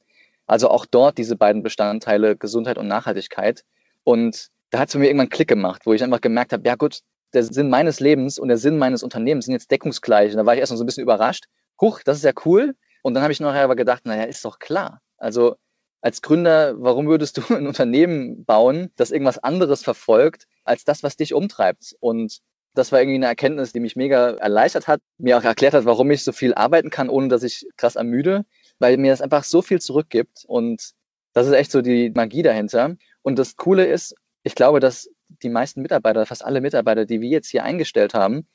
Also 0.48 0.70
auch 0.70 0.86
dort 0.86 1.18
diese 1.18 1.36
beiden 1.36 1.64
Bestandteile 1.64 2.38
Gesundheit 2.38 2.78
und 2.78 2.88
Nachhaltigkeit. 2.88 3.66
Und 4.06 4.48
da 4.70 4.80
hat 4.80 4.88
es 4.88 4.96
mich 4.96 5.10
irgendwann 5.10 5.26
einen 5.26 5.32
Klick 5.32 5.50
gemacht, 5.50 5.82
wo 5.86 5.92
ich 5.92 6.02
einfach 6.02 6.22
gemerkt 6.22 6.54
habe, 6.54 6.66
ja 6.66 6.76
gut, 6.76 7.02
der 7.34 7.44
Sinn 7.44 7.70
meines 7.70 8.00
Lebens 8.00 8.40
und 8.40 8.48
der 8.48 8.58
Sinn 8.58 8.78
meines 8.78 9.04
Unternehmens 9.04 9.46
sind 9.46 9.54
jetzt 9.54 9.70
deckungsgleich. 9.70 10.32
Und 10.32 10.38
da 10.38 10.46
war 10.46 10.54
ich 10.54 10.62
erst 10.62 10.72
noch 10.72 10.78
so 10.78 10.86
ein 10.86 10.86
bisschen 10.86 11.04
überrascht. 11.04 11.48
Huch, 11.82 12.00
das 12.06 12.20
ist 12.20 12.24
ja 12.24 12.32
cool. 12.46 12.74
Und 13.04 13.14
dann 13.14 13.24
habe 13.24 13.34
ich 13.34 13.42
nachher 13.42 13.66
aber 13.66 13.76
gedacht, 13.76 14.06
naja, 14.06 14.24
ist 14.24 14.46
doch 14.46 14.60
klar. 14.60 15.02
Also 15.18 15.58
als 16.00 16.22
Gründer, 16.22 16.74
warum 16.82 17.08
würdest 17.08 17.38
du 17.38 17.42
ein 17.54 17.68
Unternehmen 17.68 18.46
bauen, 18.46 18.92
das 18.96 19.12
irgendwas 19.12 19.40
anderes 19.40 19.84
verfolgt, 19.84 20.48
als 20.64 20.86
das, 20.86 21.04
was 21.04 21.18
dich 21.18 21.34
umtreibt? 21.34 21.98
Und 22.00 22.40
das 22.74 22.92
war 22.92 23.00
irgendwie 23.00 23.16
eine 23.16 23.28
Erkenntnis, 23.28 23.74
die 23.74 23.80
mich 23.80 23.96
mega 23.96 24.32
erleichtert 24.32 24.88
hat, 24.88 25.02
mir 25.18 25.38
auch 25.38 25.44
erklärt 25.44 25.74
hat, 25.74 25.86
warum 25.86 26.10
ich 26.12 26.24
so 26.24 26.32
viel 26.32 26.54
arbeiten 26.54 26.90
kann, 26.90 27.10
ohne 27.10 27.28
dass 27.28 27.44
ich 27.44 27.68
krass 27.78 27.96
ermüde, 27.96 28.46
weil 28.80 28.98
mir 28.98 29.12
das 29.12 29.22
einfach 29.22 29.44
so 29.44 29.62
viel 29.62 29.82
zurückgibt 29.82 30.46
und 30.48 30.94
das 31.34 31.48
ist 31.48 31.54
echt 31.54 31.72
so 31.72 31.82
die 31.82 32.12
Magie 32.12 32.44
dahinter. 32.44 32.96
Und 33.22 33.40
das 33.40 33.56
Coole 33.56 33.86
ist, 33.86 34.16
ich 34.44 34.56
glaube, 34.56 34.80
dass 34.80 35.10
die 35.44 35.50
meisten 35.50 35.82
Mitarbeiter, 35.82 36.26
fast 36.26 36.44
alle 36.44 36.62
Mitarbeiter, 36.62 37.06
die 37.06 37.22
wir 37.22 37.30
jetzt 37.30 37.50
hier 37.50 37.64
eingestellt 37.64 38.14
haben, 38.14 38.48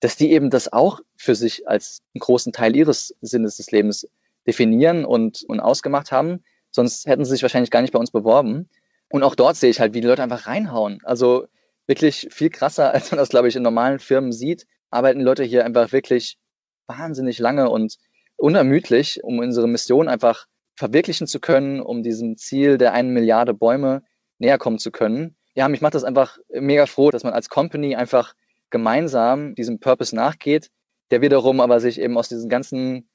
dass 0.00 0.16
die 0.16 0.32
eben 0.32 0.50
das 0.50 0.72
auch 0.72 1.00
für 1.16 1.34
sich 1.34 1.68
als 1.68 2.00
einen 2.14 2.20
großen 2.20 2.52
Teil 2.52 2.74
ihres 2.74 3.14
Sinnes 3.20 3.56
des 3.56 3.70
Lebens 3.70 4.08
definieren 4.46 5.04
und, 5.04 5.44
und 5.46 5.60
ausgemacht 5.60 6.10
haben. 6.10 6.42
Sonst 6.70 7.06
hätten 7.06 7.24
sie 7.24 7.32
sich 7.32 7.42
wahrscheinlich 7.42 7.70
gar 7.70 7.82
nicht 7.82 7.92
bei 7.92 7.98
uns 7.98 8.10
beworben. 8.10 8.68
Und 9.08 9.22
auch 9.22 9.34
dort 9.34 9.56
sehe 9.56 9.70
ich 9.70 9.78
halt, 9.78 9.94
wie 9.94 10.00
die 10.00 10.06
Leute 10.06 10.22
einfach 10.22 10.46
reinhauen. 10.46 11.00
Also 11.04 11.46
wirklich 11.92 12.28
viel 12.30 12.48
krasser, 12.48 12.90
als 12.94 13.10
man 13.10 13.18
das, 13.18 13.28
glaube 13.28 13.48
ich, 13.48 13.56
in 13.56 13.62
normalen 13.62 13.98
Firmen 13.98 14.32
sieht, 14.32 14.66
arbeiten 14.90 15.20
Leute 15.20 15.44
hier 15.44 15.64
einfach 15.64 15.92
wirklich 15.92 16.38
wahnsinnig 16.86 17.38
lange 17.38 17.68
und 17.68 17.96
unermüdlich, 18.36 19.22
um 19.22 19.38
unsere 19.38 19.68
Mission 19.68 20.08
einfach 20.08 20.46
verwirklichen 20.74 21.26
zu 21.26 21.38
können, 21.38 21.80
um 21.80 22.02
diesem 22.02 22.36
Ziel 22.36 22.78
der 22.78 22.92
einen 22.92 23.10
Milliarde 23.10 23.54
Bäume 23.54 24.02
näher 24.38 24.58
kommen 24.58 24.78
zu 24.78 24.90
können. 24.90 25.36
Ja, 25.54 25.68
mich 25.68 25.82
macht 25.82 25.94
das 25.94 26.02
einfach 26.02 26.38
mega 26.48 26.86
froh, 26.86 27.10
dass 27.10 27.24
man 27.24 27.34
als 27.34 27.50
Company 27.50 27.94
einfach 27.94 28.34
gemeinsam 28.70 29.54
diesem 29.54 29.80
Purpose 29.80 30.16
nachgeht, 30.16 30.70
der 31.10 31.20
wiederum 31.20 31.60
aber 31.60 31.78
sich 31.78 32.00
eben 32.00 32.16
aus 32.16 32.30
diesen 32.30 32.48
ganzen 32.48 33.08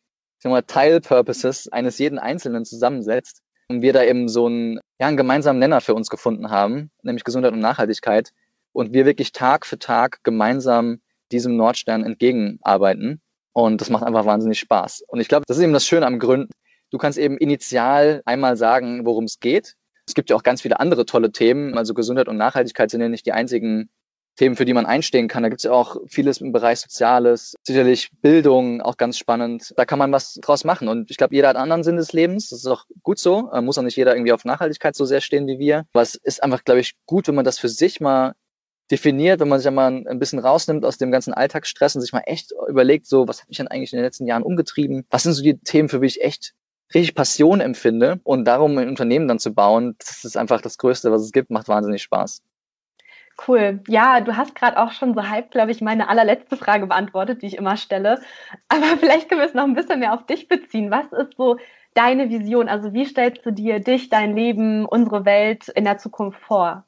Teil-Purposes 0.67 1.67
eines 1.71 1.97
jeden 1.97 2.19
Einzelnen 2.19 2.63
zusammensetzt 2.63 3.41
und 3.69 3.81
wir 3.81 3.91
da 3.91 4.03
eben 4.03 4.29
so 4.29 4.45
einen, 4.45 4.79
ja, 4.99 5.07
einen 5.07 5.17
gemeinsamen 5.17 5.59
Nenner 5.59 5.81
für 5.81 5.95
uns 5.95 6.09
gefunden 6.09 6.51
haben, 6.51 6.91
nämlich 7.01 7.23
Gesundheit 7.23 7.53
und 7.53 7.59
Nachhaltigkeit, 7.59 8.31
und 8.77 8.93
wir 8.93 9.07
wirklich 9.07 9.31
Tag 9.31 9.65
für 9.65 9.79
Tag 9.79 10.19
gemeinsam 10.23 11.01
diesem 11.31 11.57
Nordstern 11.57 12.03
entgegenarbeiten. 12.03 13.21
Und 13.51 13.81
das 13.81 13.89
macht 13.89 14.03
einfach 14.03 14.27
wahnsinnig 14.27 14.59
Spaß. 14.59 15.03
Und 15.07 15.19
ich 15.19 15.27
glaube, 15.27 15.45
das 15.47 15.57
ist 15.57 15.63
eben 15.63 15.73
das 15.73 15.87
Schöne 15.87 16.05
am 16.05 16.19
Gründen. 16.19 16.51
Du 16.91 16.99
kannst 16.99 17.17
eben 17.17 17.39
initial 17.39 18.21
einmal 18.25 18.55
sagen, 18.55 19.03
worum 19.03 19.23
es 19.23 19.39
geht. 19.39 19.73
Es 20.05 20.13
gibt 20.13 20.29
ja 20.29 20.35
auch 20.35 20.43
ganz 20.43 20.61
viele 20.61 20.79
andere 20.79 21.07
tolle 21.07 21.31
Themen. 21.31 21.75
Also 21.75 21.95
Gesundheit 21.95 22.27
und 22.27 22.37
Nachhaltigkeit 22.37 22.91
sind 22.91 23.01
ja 23.01 23.09
nicht 23.09 23.25
die 23.25 23.31
einzigen 23.31 23.89
Themen, 24.35 24.55
für 24.55 24.65
die 24.65 24.75
man 24.75 24.85
einstehen 24.85 25.27
kann. 25.27 25.41
Da 25.41 25.49
gibt 25.49 25.61
es 25.61 25.65
ja 25.65 25.71
auch 25.71 25.97
vieles 26.05 26.39
im 26.39 26.51
Bereich 26.51 26.79
Soziales, 26.79 27.55
sicherlich 27.63 28.11
Bildung, 28.21 28.81
auch 28.81 28.97
ganz 28.97 29.17
spannend. 29.17 29.73
Da 29.75 29.85
kann 29.85 29.97
man 29.97 30.11
was 30.11 30.35
draus 30.35 30.65
machen. 30.65 30.87
Und 30.87 31.09
ich 31.09 31.17
glaube, 31.17 31.33
jeder 31.33 31.47
hat 31.47 31.55
einen 31.55 31.63
anderen 31.63 31.83
Sinn 31.83 31.97
des 31.97 32.13
Lebens. 32.13 32.49
Das 32.49 32.59
ist 32.59 32.67
auch 32.67 32.85
gut 33.01 33.17
so. 33.17 33.49
Muss 33.59 33.79
auch 33.79 33.83
nicht 33.83 33.97
jeder 33.97 34.15
irgendwie 34.15 34.33
auf 34.33 34.45
Nachhaltigkeit 34.45 34.95
so 34.95 35.05
sehr 35.05 35.21
stehen 35.21 35.47
wie 35.47 35.57
wir. 35.57 35.87
Aber 35.93 36.03
es 36.03 36.13
ist 36.13 36.43
einfach, 36.43 36.63
glaube 36.63 36.81
ich, 36.81 36.93
gut, 37.07 37.27
wenn 37.27 37.33
man 37.33 37.43
das 37.43 37.57
für 37.57 37.69
sich 37.69 37.99
mal 37.99 38.35
definiert, 38.91 39.39
wenn 39.39 39.47
man 39.47 39.59
sich 39.59 39.67
einmal 39.67 40.03
ein 40.07 40.19
bisschen 40.19 40.39
rausnimmt 40.39 40.85
aus 40.85 40.97
dem 40.97 41.11
ganzen 41.11 41.33
Alltagsstress 41.33 41.95
und 41.95 42.01
sich 42.01 42.13
mal 42.13 42.23
echt 42.25 42.53
überlegt, 42.67 43.07
so, 43.07 43.27
was 43.27 43.41
hat 43.41 43.49
mich 43.49 43.57
denn 43.57 43.67
eigentlich 43.67 43.93
in 43.93 43.97
den 43.97 44.05
letzten 44.05 44.27
Jahren 44.27 44.43
umgetrieben? 44.43 45.05
Was 45.09 45.23
sind 45.23 45.33
so 45.33 45.43
die 45.43 45.57
Themen, 45.59 45.89
für 45.89 45.99
die 45.99 46.07
ich 46.07 46.23
echt 46.23 46.53
richtig 46.93 47.15
Passion 47.15 47.59
empfinde 47.59 48.19
und 48.23 48.45
darum 48.45 48.77
ein 48.77 48.87
Unternehmen 48.87 49.27
dann 49.27 49.39
zu 49.39 49.53
bauen, 49.53 49.95
das 49.99 50.23
ist 50.23 50.37
einfach 50.37 50.61
das 50.61 50.77
Größte, 50.77 51.11
was 51.11 51.21
es 51.21 51.31
gibt, 51.31 51.49
macht 51.49 51.67
wahnsinnig 51.67 52.01
Spaß. 52.01 52.41
Cool. 53.45 53.81
Ja, 53.87 54.19
du 54.21 54.35
hast 54.35 54.55
gerade 54.55 54.79
auch 54.79 54.91
schon 54.91 55.13
so 55.13 55.29
halb, 55.29 55.51
glaube 55.51 55.71
ich, 55.71 55.79
meine 55.79 56.09
allerletzte 56.09 56.57
Frage 56.57 56.87
beantwortet, 56.87 57.41
die 57.41 57.47
ich 57.47 57.57
immer 57.57 57.77
stelle. 57.77 58.19
Aber 58.67 58.97
vielleicht 58.99 59.29
können 59.29 59.41
wir 59.41 59.47
es 59.47 59.53
noch 59.53 59.65
ein 59.65 59.75
bisschen 59.75 59.99
mehr 59.99 60.13
auf 60.13 60.25
dich 60.25 60.47
beziehen. 60.47 60.89
Was 60.89 61.05
ist 61.11 61.37
so 61.37 61.57
deine 61.93 62.29
Vision? 62.29 62.67
Also 62.67 62.93
wie 62.93 63.05
stellst 63.05 63.45
du 63.45 63.51
dir 63.51 63.79
dich, 63.79 64.09
dein 64.09 64.35
Leben, 64.35 64.85
unsere 64.85 65.25
Welt 65.25 65.67
in 65.69 65.83
der 65.83 65.99
Zukunft 65.99 66.39
vor? 66.39 66.85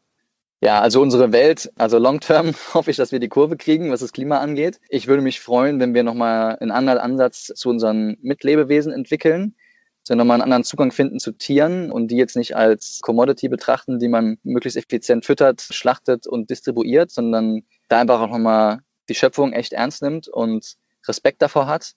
Ja, 0.62 0.82
also 0.82 1.02
unsere 1.02 1.32
Welt, 1.32 1.72
also 1.78 1.98
long 1.98 2.20
term 2.20 2.54
hoffe 2.74 2.92
ich, 2.92 2.98
dass 2.98 3.12
wir 3.12 3.20
die 3.20 3.30
Kurve 3.30 3.56
kriegen, 3.56 3.92
was 3.92 4.02
das 4.02 4.12
Klima 4.12 4.40
angeht. 4.40 4.80
Ich 4.90 5.08
würde 5.08 5.24
mich 5.24 5.40
freuen, 5.40 5.80
wenn 5.80 5.94
wir 5.94 6.04
nochmal 6.04 6.58
einen 6.58 6.72
anderen 6.72 7.00
Ansatz 7.00 7.46
zu 7.56 7.70
unseren 7.70 8.18
Mitlebewesen 8.22 8.92
entwickeln 8.92 9.56
dass 10.10 10.16
wir 10.16 10.16
nochmal 10.16 10.36
einen 10.36 10.44
anderen 10.44 10.64
Zugang 10.64 10.92
finden 10.92 11.20
zu 11.20 11.32
Tieren 11.34 11.92
und 11.92 12.08
die 12.08 12.18
jetzt 12.18 12.36
nicht 12.36 12.56
als 12.56 13.00
Commodity 13.02 13.50
betrachten, 13.50 14.00
die 14.00 14.08
man 14.08 14.38
möglichst 14.44 14.78
effizient 14.78 15.26
füttert, 15.26 15.62
schlachtet 15.62 16.26
und 16.26 16.50
distribuiert, 16.50 17.12
sondern 17.12 17.62
da 17.90 18.00
einfach 18.00 18.22
auch 18.22 18.30
nochmal 18.30 18.80
die 19.08 19.16
Schöpfung 19.16 19.54
echt 19.54 19.74
ernst 19.74 20.02
nimmt 20.02 20.28
und 20.28 20.78
Respekt 21.08 21.42
davor 21.42 21.68
hat. 21.68 21.94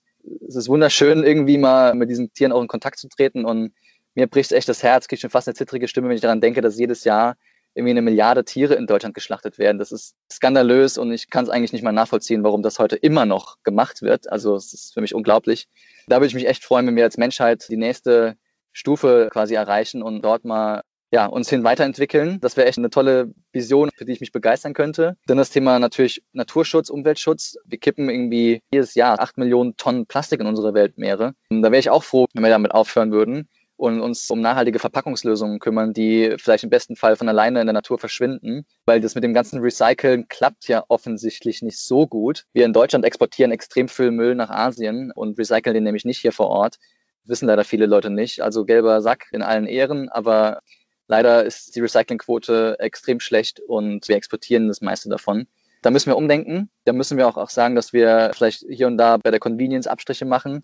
Es 0.47 0.55
ist 0.55 0.69
wunderschön, 0.69 1.23
irgendwie 1.23 1.57
mal 1.57 1.95
mit 1.95 2.09
diesen 2.09 2.31
Tieren 2.33 2.51
auch 2.51 2.61
in 2.61 2.67
Kontakt 2.67 2.99
zu 2.99 3.07
treten 3.07 3.45
und 3.45 3.73
mir 4.15 4.27
bricht 4.27 4.51
echt 4.51 4.69
das 4.69 4.83
Herz, 4.83 5.07
kriege 5.07 5.19
schon 5.19 5.29
fast 5.31 5.47
eine 5.47 5.55
zittrige 5.55 5.87
Stimme, 5.87 6.09
wenn 6.09 6.15
ich 6.15 6.21
daran 6.21 6.41
denke, 6.41 6.61
dass 6.61 6.77
jedes 6.77 7.03
Jahr 7.03 7.35
irgendwie 7.75 7.91
eine 7.91 8.01
Milliarde 8.01 8.45
Tiere 8.45 8.75
in 8.75 8.87
Deutschland 8.87 9.15
geschlachtet 9.15 9.57
werden. 9.57 9.79
Das 9.79 9.91
ist 9.91 10.15
skandalös 10.31 10.97
und 10.97 11.11
ich 11.11 11.29
kann 11.29 11.43
es 11.43 11.49
eigentlich 11.49 11.73
nicht 11.73 11.83
mal 11.83 11.91
nachvollziehen, 11.91 12.43
warum 12.43 12.61
das 12.61 12.79
heute 12.79 12.95
immer 12.95 13.25
noch 13.25 13.57
gemacht 13.63 14.01
wird. 14.01 14.31
Also 14.31 14.55
es 14.55 14.73
ist 14.73 14.93
für 14.93 15.01
mich 15.01 15.15
unglaublich. 15.15 15.67
Da 16.07 16.17
würde 16.17 16.27
ich 16.27 16.35
mich 16.35 16.47
echt 16.47 16.63
freuen, 16.63 16.87
wenn 16.87 16.95
wir 16.95 17.03
als 17.03 17.17
Menschheit 17.17 17.65
die 17.69 17.77
nächste 17.77 18.35
Stufe 18.71 19.29
quasi 19.31 19.55
erreichen 19.55 20.03
und 20.03 20.21
dort 20.21 20.45
mal 20.45 20.81
ja, 21.11 21.27
uns 21.27 21.47
hin 21.47 21.63
weiterentwickeln. 21.63 22.39
Das 22.41 22.57
wäre 22.57 22.67
echt 22.67 22.79
eine 22.79 22.89
tolle 22.89 23.35
Vision, 23.51 23.91
für 23.95 24.03
die 24.03 24.13
ich 24.13 24.19
mich 24.19 24.31
begeistern 24.31 24.73
könnte. 24.73 25.15
Dann 25.27 25.37
das 25.37 25.51
Thema 25.51 25.77
natürlich 25.77 26.23
Naturschutz, 26.33 26.89
Umweltschutz. 26.89 27.55
Wir 27.65 27.77
kippen 27.77 28.09
irgendwie 28.09 28.61
jedes 28.73 28.95
Jahr 28.95 29.19
acht 29.19 29.37
Millionen 29.37 29.77
Tonnen 29.77 30.07
Plastik 30.07 30.41
in 30.41 30.47
unsere 30.47 30.73
Weltmeere. 30.73 31.35
Da 31.51 31.71
wäre 31.71 31.77
ich 31.77 31.91
auch 31.91 32.03
froh, 32.03 32.25
wenn 32.33 32.41
wir 32.41 32.49
damit 32.49 32.71
aufhören 32.71 33.11
würden 33.11 33.47
und 33.83 33.99
uns 33.99 34.29
um 34.29 34.39
nachhaltige 34.39 34.79
Verpackungslösungen 34.79 35.59
kümmern, 35.59 35.91
die 35.91 36.35
vielleicht 36.37 36.63
im 36.63 36.69
besten 36.69 36.95
Fall 36.95 37.17
von 37.17 37.27
alleine 37.27 37.59
in 37.59 37.67
der 37.67 37.73
Natur 37.73 37.99
verschwinden, 37.99 38.65
weil 38.85 39.01
das 39.01 39.13
mit 39.13 39.25
dem 39.25 39.33
ganzen 39.33 39.59
Recyceln 39.59 40.29
klappt 40.29 40.69
ja 40.69 40.85
offensichtlich 40.87 41.61
nicht 41.61 41.77
so 41.77 42.07
gut. 42.07 42.45
Wir 42.53 42.63
in 42.63 42.71
Deutschland 42.71 43.03
exportieren 43.03 43.51
extrem 43.51 43.89
viel 43.89 44.11
Müll 44.11 44.35
nach 44.35 44.49
Asien 44.49 45.11
und 45.11 45.37
recyceln 45.37 45.73
den 45.73 45.83
nämlich 45.83 46.05
nicht 46.05 46.19
hier 46.19 46.31
vor 46.31 46.47
Ort. 46.47 46.77
wissen 47.25 47.45
leider 47.45 47.65
viele 47.65 47.85
Leute 47.85 48.09
nicht. 48.09 48.39
Also 48.41 48.63
gelber 48.63 49.01
Sack 49.01 49.25
in 49.33 49.41
allen 49.41 49.65
Ehren, 49.65 50.07
aber 50.07 50.61
leider 51.09 51.43
ist 51.43 51.75
die 51.75 51.81
Recyclingquote 51.81 52.77
extrem 52.79 53.19
schlecht 53.19 53.59
und 53.59 54.07
wir 54.07 54.15
exportieren 54.15 54.69
das 54.69 54.79
meiste 54.79 55.09
davon. 55.09 55.45
Da 55.81 55.91
müssen 55.91 56.09
wir 56.09 56.15
umdenken. 56.15 56.69
Da 56.85 56.93
müssen 56.93 57.17
wir 57.17 57.27
auch, 57.27 57.35
auch 57.35 57.49
sagen, 57.49 57.75
dass 57.75 57.91
wir 57.91 58.31
vielleicht 58.33 58.63
hier 58.69 58.87
und 58.87 58.97
da 58.97 59.17
bei 59.17 59.29
der 59.29 59.41
Convenience 59.41 59.87
Abstriche 59.87 60.23
machen 60.23 60.63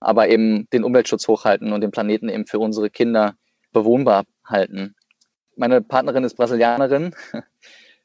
aber 0.00 0.28
eben 0.28 0.68
den 0.72 0.84
Umweltschutz 0.84 1.28
hochhalten 1.28 1.72
und 1.72 1.80
den 1.80 1.90
Planeten 1.90 2.28
eben 2.28 2.46
für 2.46 2.58
unsere 2.58 2.90
Kinder 2.90 3.34
bewohnbar 3.72 4.24
halten. 4.44 4.94
Meine 5.56 5.80
Partnerin 5.80 6.24
ist 6.24 6.36
Brasilianerin. 6.36 7.14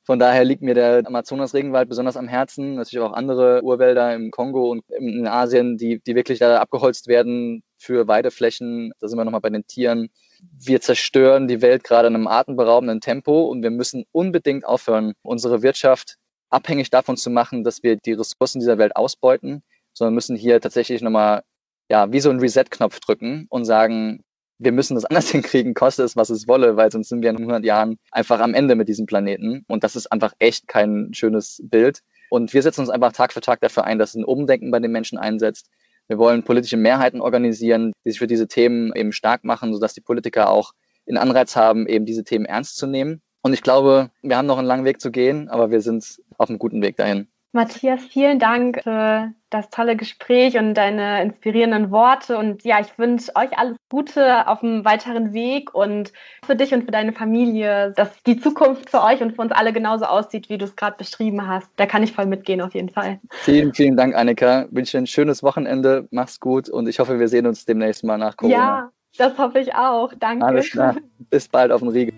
Von 0.04 0.18
daher 0.18 0.44
liegt 0.44 0.64
mir 0.64 0.74
der 0.74 1.04
Amazonas-Regenwald 1.06 1.88
besonders 1.88 2.18
am 2.18 2.28
Herzen. 2.28 2.76
Natürlich 2.76 3.06
auch 3.06 3.14
andere 3.14 3.62
Urwälder 3.62 4.16
im 4.16 4.32
Kongo 4.32 4.72
und 4.72 4.84
in 4.90 5.28
Asien, 5.28 5.78
die, 5.78 6.02
die 6.02 6.16
wirklich 6.16 6.40
da 6.40 6.60
abgeholzt 6.60 7.08
werden 7.08 7.64
für 7.78 8.08
Weideflächen. 8.08 8.94
Da 9.00 9.08
sind 9.08 9.20
wir 9.20 9.26
nochmal 9.26 9.42
bei 9.42 9.52
den 9.52 9.68
Tieren. 9.68 10.10
Wir 10.58 10.82
zerstören 10.82 11.48
die 11.48 11.62
Welt 11.62 11.84
gerade 11.84 12.08
in 12.08 12.16
einem 12.16 12.28
atemberaubenden 12.28 13.00
Tempo 13.00 13.44
und 13.44 13.62
wir 13.62 13.70
müssen 13.70 14.06
unbedingt 14.12 14.66
aufhören, 14.66 15.14
unsere 15.22 15.62
Wirtschaft 15.62 16.18
abhängig 16.50 16.90
davon 16.90 17.16
zu 17.16 17.30
machen, 17.30 17.64
dass 17.64 17.84
wir 17.84 17.96
die 17.96 18.14
Ressourcen 18.14 18.60
dieser 18.60 18.80
Welt 18.80 18.96
ausbeuten, 18.96 19.64
sondern 19.94 20.16
müssen 20.16 20.36
hier 20.36 20.60
tatsächlich 20.60 21.02
nochmal 21.02 21.44
ja, 21.92 22.10
wie 22.14 22.22
so 22.22 22.30
ein 22.30 22.40
Reset-Knopf 22.40 23.02
drücken 23.02 23.48
und 23.50 23.66
sagen, 23.66 24.24
wir 24.60 24.72
müssen 24.72 24.96
das 24.96 25.04
anders 25.10 25.30
hinkriegen, 25.30 25.74
koste 25.74 26.04
es, 26.04 26.16
was 26.16 26.30
es 26.30 26.48
wolle, 26.48 26.78
weil 26.78 26.90
sonst 26.90 27.10
sind 27.10 27.22
wir 27.22 27.30
in 27.30 27.36
100 27.36 27.66
Jahren 27.66 27.98
einfach 28.12 28.40
am 28.40 28.54
Ende 28.54 28.76
mit 28.76 28.88
diesem 28.88 29.06
Planeten. 29.06 29.66
Und 29.68 29.84
das 29.84 29.98
ist 29.98 30.10
einfach 30.10 30.32
echt 30.40 30.70
kein 30.70 31.10
schönes 31.14 31.60
Bild. 31.62 32.00
Und 32.30 32.54
wir 32.54 32.62
setzen 32.62 32.80
uns 32.80 32.90
einfach 32.90 33.12
Tag 33.12 33.34
für 33.34 33.42
Tag 33.42 33.60
dafür 33.60 33.84
ein, 33.84 34.00
dass 34.00 34.16
ein 34.16 34.24
Umdenken 34.24 34.72
bei 34.72 34.80
den 34.80 34.94
Menschen 34.94 35.18
einsetzt. 35.18 35.70
Wir 36.08 36.18
wollen 36.18 36.44
politische 36.44 36.78
Mehrheiten 36.78 37.20
organisieren, 37.20 37.92
die 38.06 38.12
sich 38.12 38.20
für 38.20 38.28
diese 38.28 38.48
Themen 38.48 38.96
eben 38.96 39.12
stark 39.12 39.44
machen, 39.44 39.74
sodass 39.74 39.94
die 39.94 40.02
Politiker 40.02 40.50
auch 40.50 40.72
einen 41.10 41.18
Anreiz 41.18 41.58
haben, 41.58 41.88
eben 41.88 42.06
diese 42.06 42.24
Themen 42.24 42.46
ernst 42.46 42.78
zu 42.78 42.88
nehmen. 42.88 43.22
Und 43.42 43.52
ich 43.52 43.64
glaube, 43.64 44.12
wir 44.22 44.38
haben 44.38 44.46
noch 44.46 44.60
einen 44.60 44.68
langen 44.68 44.86
Weg 44.86 45.02
zu 45.02 45.12
gehen, 45.12 45.50
aber 45.50 45.72
wir 45.72 45.82
sind 45.82 46.22
auf 46.38 46.48
einem 46.48 46.60
guten 46.60 46.82
Weg 46.82 46.96
dahin. 46.96 47.28
Matthias, 47.54 48.02
vielen 48.06 48.40
Dank 48.40 48.82
für 48.82 49.34
das 49.50 49.70
tolle 49.70 49.98
Gespräch 49.98 50.58
und 50.58 50.74
deine 50.74 51.22
inspirierenden 51.22 51.92
Worte. 51.92 52.38
Und 52.38 52.64
ja, 52.64 52.80
ich 52.80 52.98
wünsche 52.98 53.36
euch 53.36 53.58
alles 53.58 53.76
Gute 53.90 54.48
auf 54.48 54.62
dem 54.62 54.86
weiteren 54.86 55.34
Weg 55.34 55.74
und 55.76 56.14
für 56.46 56.56
dich 56.56 56.74
und 56.74 56.86
für 56.86 56.92
deine 56.92 57.12
Familie, 57.12 57.92
dass 57.98 58.24
die 58.24 58.40
Zukunft 58.40 58.90
für 58.90 59.04
euch 59.04 59.22
und 59.22 59.36
für 59.36 59.42
uns 59.42 59.52
alle 59.52 59.74
genauso 59.74 60.06
aussieht, 60.06 60.50
wie 60.50 60.58
du 60.58 60.64
es 60.64 60.78
gerade 60.78 60.96
beschrieben 60.98 61.46
hast. 61.46 61.70
Da 61.76 61.86
kann 61.86 62.04
ich 62.04 62.14
voll 62.14 62.26
mitgehen, 62.26 62.62
auf 62.62 62.74
jeden 62.74 62.90
Fall. 62.90 63.20
Vielen, 63.32 63.74
vielen 63.74 63.98
Dank, 63.98 64.16
Annika. 64.16 64.64
Ich 64.64 64.76
wünsche 64.76 64.98
dir 64.98 65.04
ein 65.04 65.08
schönes 65.08 65.44
Wochenende. 65.44 66.08
Mach's 66.12 66.40
gut 66.40 66.70
und 66.70 66.88
ich 66.88 67.00
hoffe, 67.00 67.20
wir 67.20 67.28
sehen 67.28 67.46
uns 67.46 67.66
demnächst 67.66 68.06
mal 68.06 68.18
nach 68.18 68.38
Corona. 68.38 68.56
Ja, 68.56 68.90
das 69.18 69.38
hoffe 69.38 69.60
ich 69.60 69.76
auch. 69.76 70.14
Danke. 70.18 70.46
Alles 70.46 70.72
klar. 70.72 70.96
Bis 71.30 71.50
bald 71.50 71.74
auf 71.74 71.82
den 71.82 71.90
Riegel. 71.90 72.14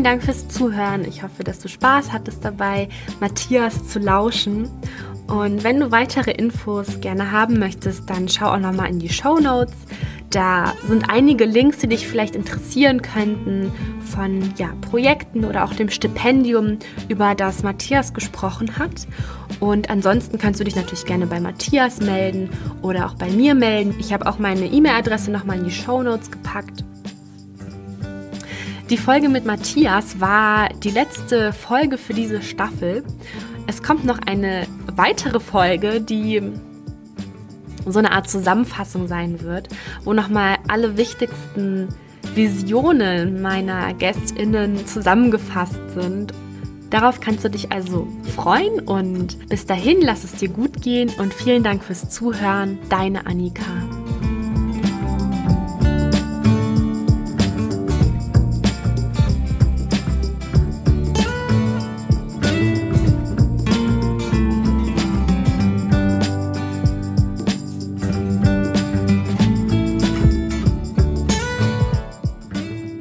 Vielen 0.00 0.12
Dank 0.12 0.22
fürs 0.22 0.48
Zuhören. 0.48 1.04
Ich 1.04 1.22
hoffe, 1.22 1.44
dass 1.44 1.58
du 1.58 1.68
Spaß 1.68 2.10
hattest 2.10 2.42
dabei, 2.42 2.88
Matthias 3.20 3.86
zu 3.86 3.98
lauschen. 3.98 4.70
Und 5.26 5.62
wenn 5.62 5.78
du 5.78 5.90
weitere 5.90 6.30
Infos 6.30 7.02
gerne 7.02 7.32
haben 7.32 7.58
möchtest, 7.58 8.08
dann 8.08 8.26
schau 8.26 8.46
auch 8.46 8.58
nochmal 8.58 8.88
in 8.88 8.98
die 8.98 9.10
Show 9.10 9.38
Notes. 9.38 9.74
Da 10.30 10.72
sind 10.88 11.10
einige 11.10 11.44
Links, 11.44 11.76
die 11.80 11.88
dich 11.88 12.08
vielleicht 12.08 12.34
interessieren 12.34 13.02
könnten 13.02 13.70
von 14.00 14.54
ja, 14.56 14.70
Projekten 14.80 15.44
oder 15.44 15.64
auch 15.64 15.74
dem 15.74 15.90
Stipendium, 15.90 16.78
über 17.10 17.34
das 17.34 17.62
Matthias 17.62 18.14
gesprochen 18.14 18.78
hat. 18.78 19.06
Und 19.60 19.90
ansonsten 19.90 20.38
kannst 20.38 20.60
du 20.60 20.64
dich 20.64 20.76
natürlich 20.76 21.04
gerne 21.04 21.26
bei 21.26 21.40
Matthias 21.40 22.00
melden 22.00 22.48
oder 22.80 23.04
auch 23.04 23.16
bei 23.16 23.28
mir 23.28 23.54
melden. 23.54 23.96
Ich 23.98 24.14
habe 24.14 24.26
auch 24.26 24.38
meine 24.38 24.64
E-Mail-Adresse 24.64 25.30
nochmal 25.30 25.58
in 25.58 25.64
die 25.64 25.70
Show 25.70 26.02
Notes 26.02 26.30
gepackt. 26.30 26.84
Die 28.90 28.98
Folge 28.98 29.28
mit 29.28 29.44
Matthias 29.44 30.18
war 30.18 30.68
die 30.82 30.90
letzte 30.90 31.52
Folge 31.52 31.96
für 31.96 32.12
diese 32.12 32.42
Staffel. 32.42 33.04
Es 33.68 33.84
kommt 33.84 34.04
noch 34.04 34.18
eine 34.26 34.66
weitere 34.96 35.38
Folge, 35.38 36.00
die 36.00 36.42
so 37.86 38.00
eine 38.00 38.10
Art 38.10 38.28
Zusammenfassung 38.28 39.06
sein 39.06 39.42
wird, 39.42 39.68
wo 40.02 40.12
nochmal 40.12 40.56
alle 40.66 40.96
wichtigsten 40.96 41.86
Visionen 42.34 43.40
meiner 43.40 43.94
GästInnen 43.94 44.84
zusammengefasst 44.88 45.80
sind. 45.94 46.34
Darauf 46.90 47.20
kannst 47.20 47.44
du 47.44 47.48
dich 47.48 47.70
also 47.70 48.08
freuen 48.34 48.80
und 48.80 49.48
bis 49.48 49.66
dahin 49.66 50.00
lass 50.00 50.24
es 50.24 50.32
dir 50.32 50.48
gut 50.48 50.82
gehen 50.82 51.10
und 51.18 51.32
vielen 51.32 51.62
Dank 51.62 51.84
fürs 51.84 52.10
Zuhören. 52.10 52.80
Deine 52.88 53.24
Annika. 53.24 53.99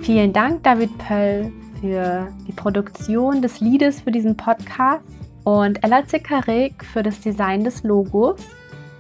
Vielen 0.10 0.34
Dank, 0.34 0.64
David 0.64 0.98
Pöll, 0.98 1.52
für 1.80 2.30
die 2.48 2.52
Produktion 2.52 3.44
des 3.44 3.60
Liedes 3.60 4.02
für 4.02 4.10
diesen 4.10 4.36
Podcast 4.36 5.04
und 5.44 5.84
Ella 5.84 6.04
Zickarek 6.04 6.84
für 6.84 7.04
das 7.04 7.22
Design 7.22 7.64
des 7.64 7.84
Logos. 7.84 8.40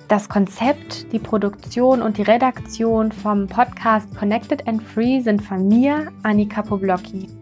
Das 0.07 0.29
Konzept, 0.29 1.11
die 1.11 1.17
Produktion 1.17 2.03
und 2.03 2.19
die 2.19 2.21
Redaktion 2.21 3.11
vom 3.11 3.47
Podcast 3.47 4.15
Connected 4.19 4.67
and 4.67 4.83
Free 4.83 5.19
sind 5.19 5.41
von 5.41 5.67
mir, 5.67 6.11
Annika 6.21 6.61
Poblocki. 6.61 7.38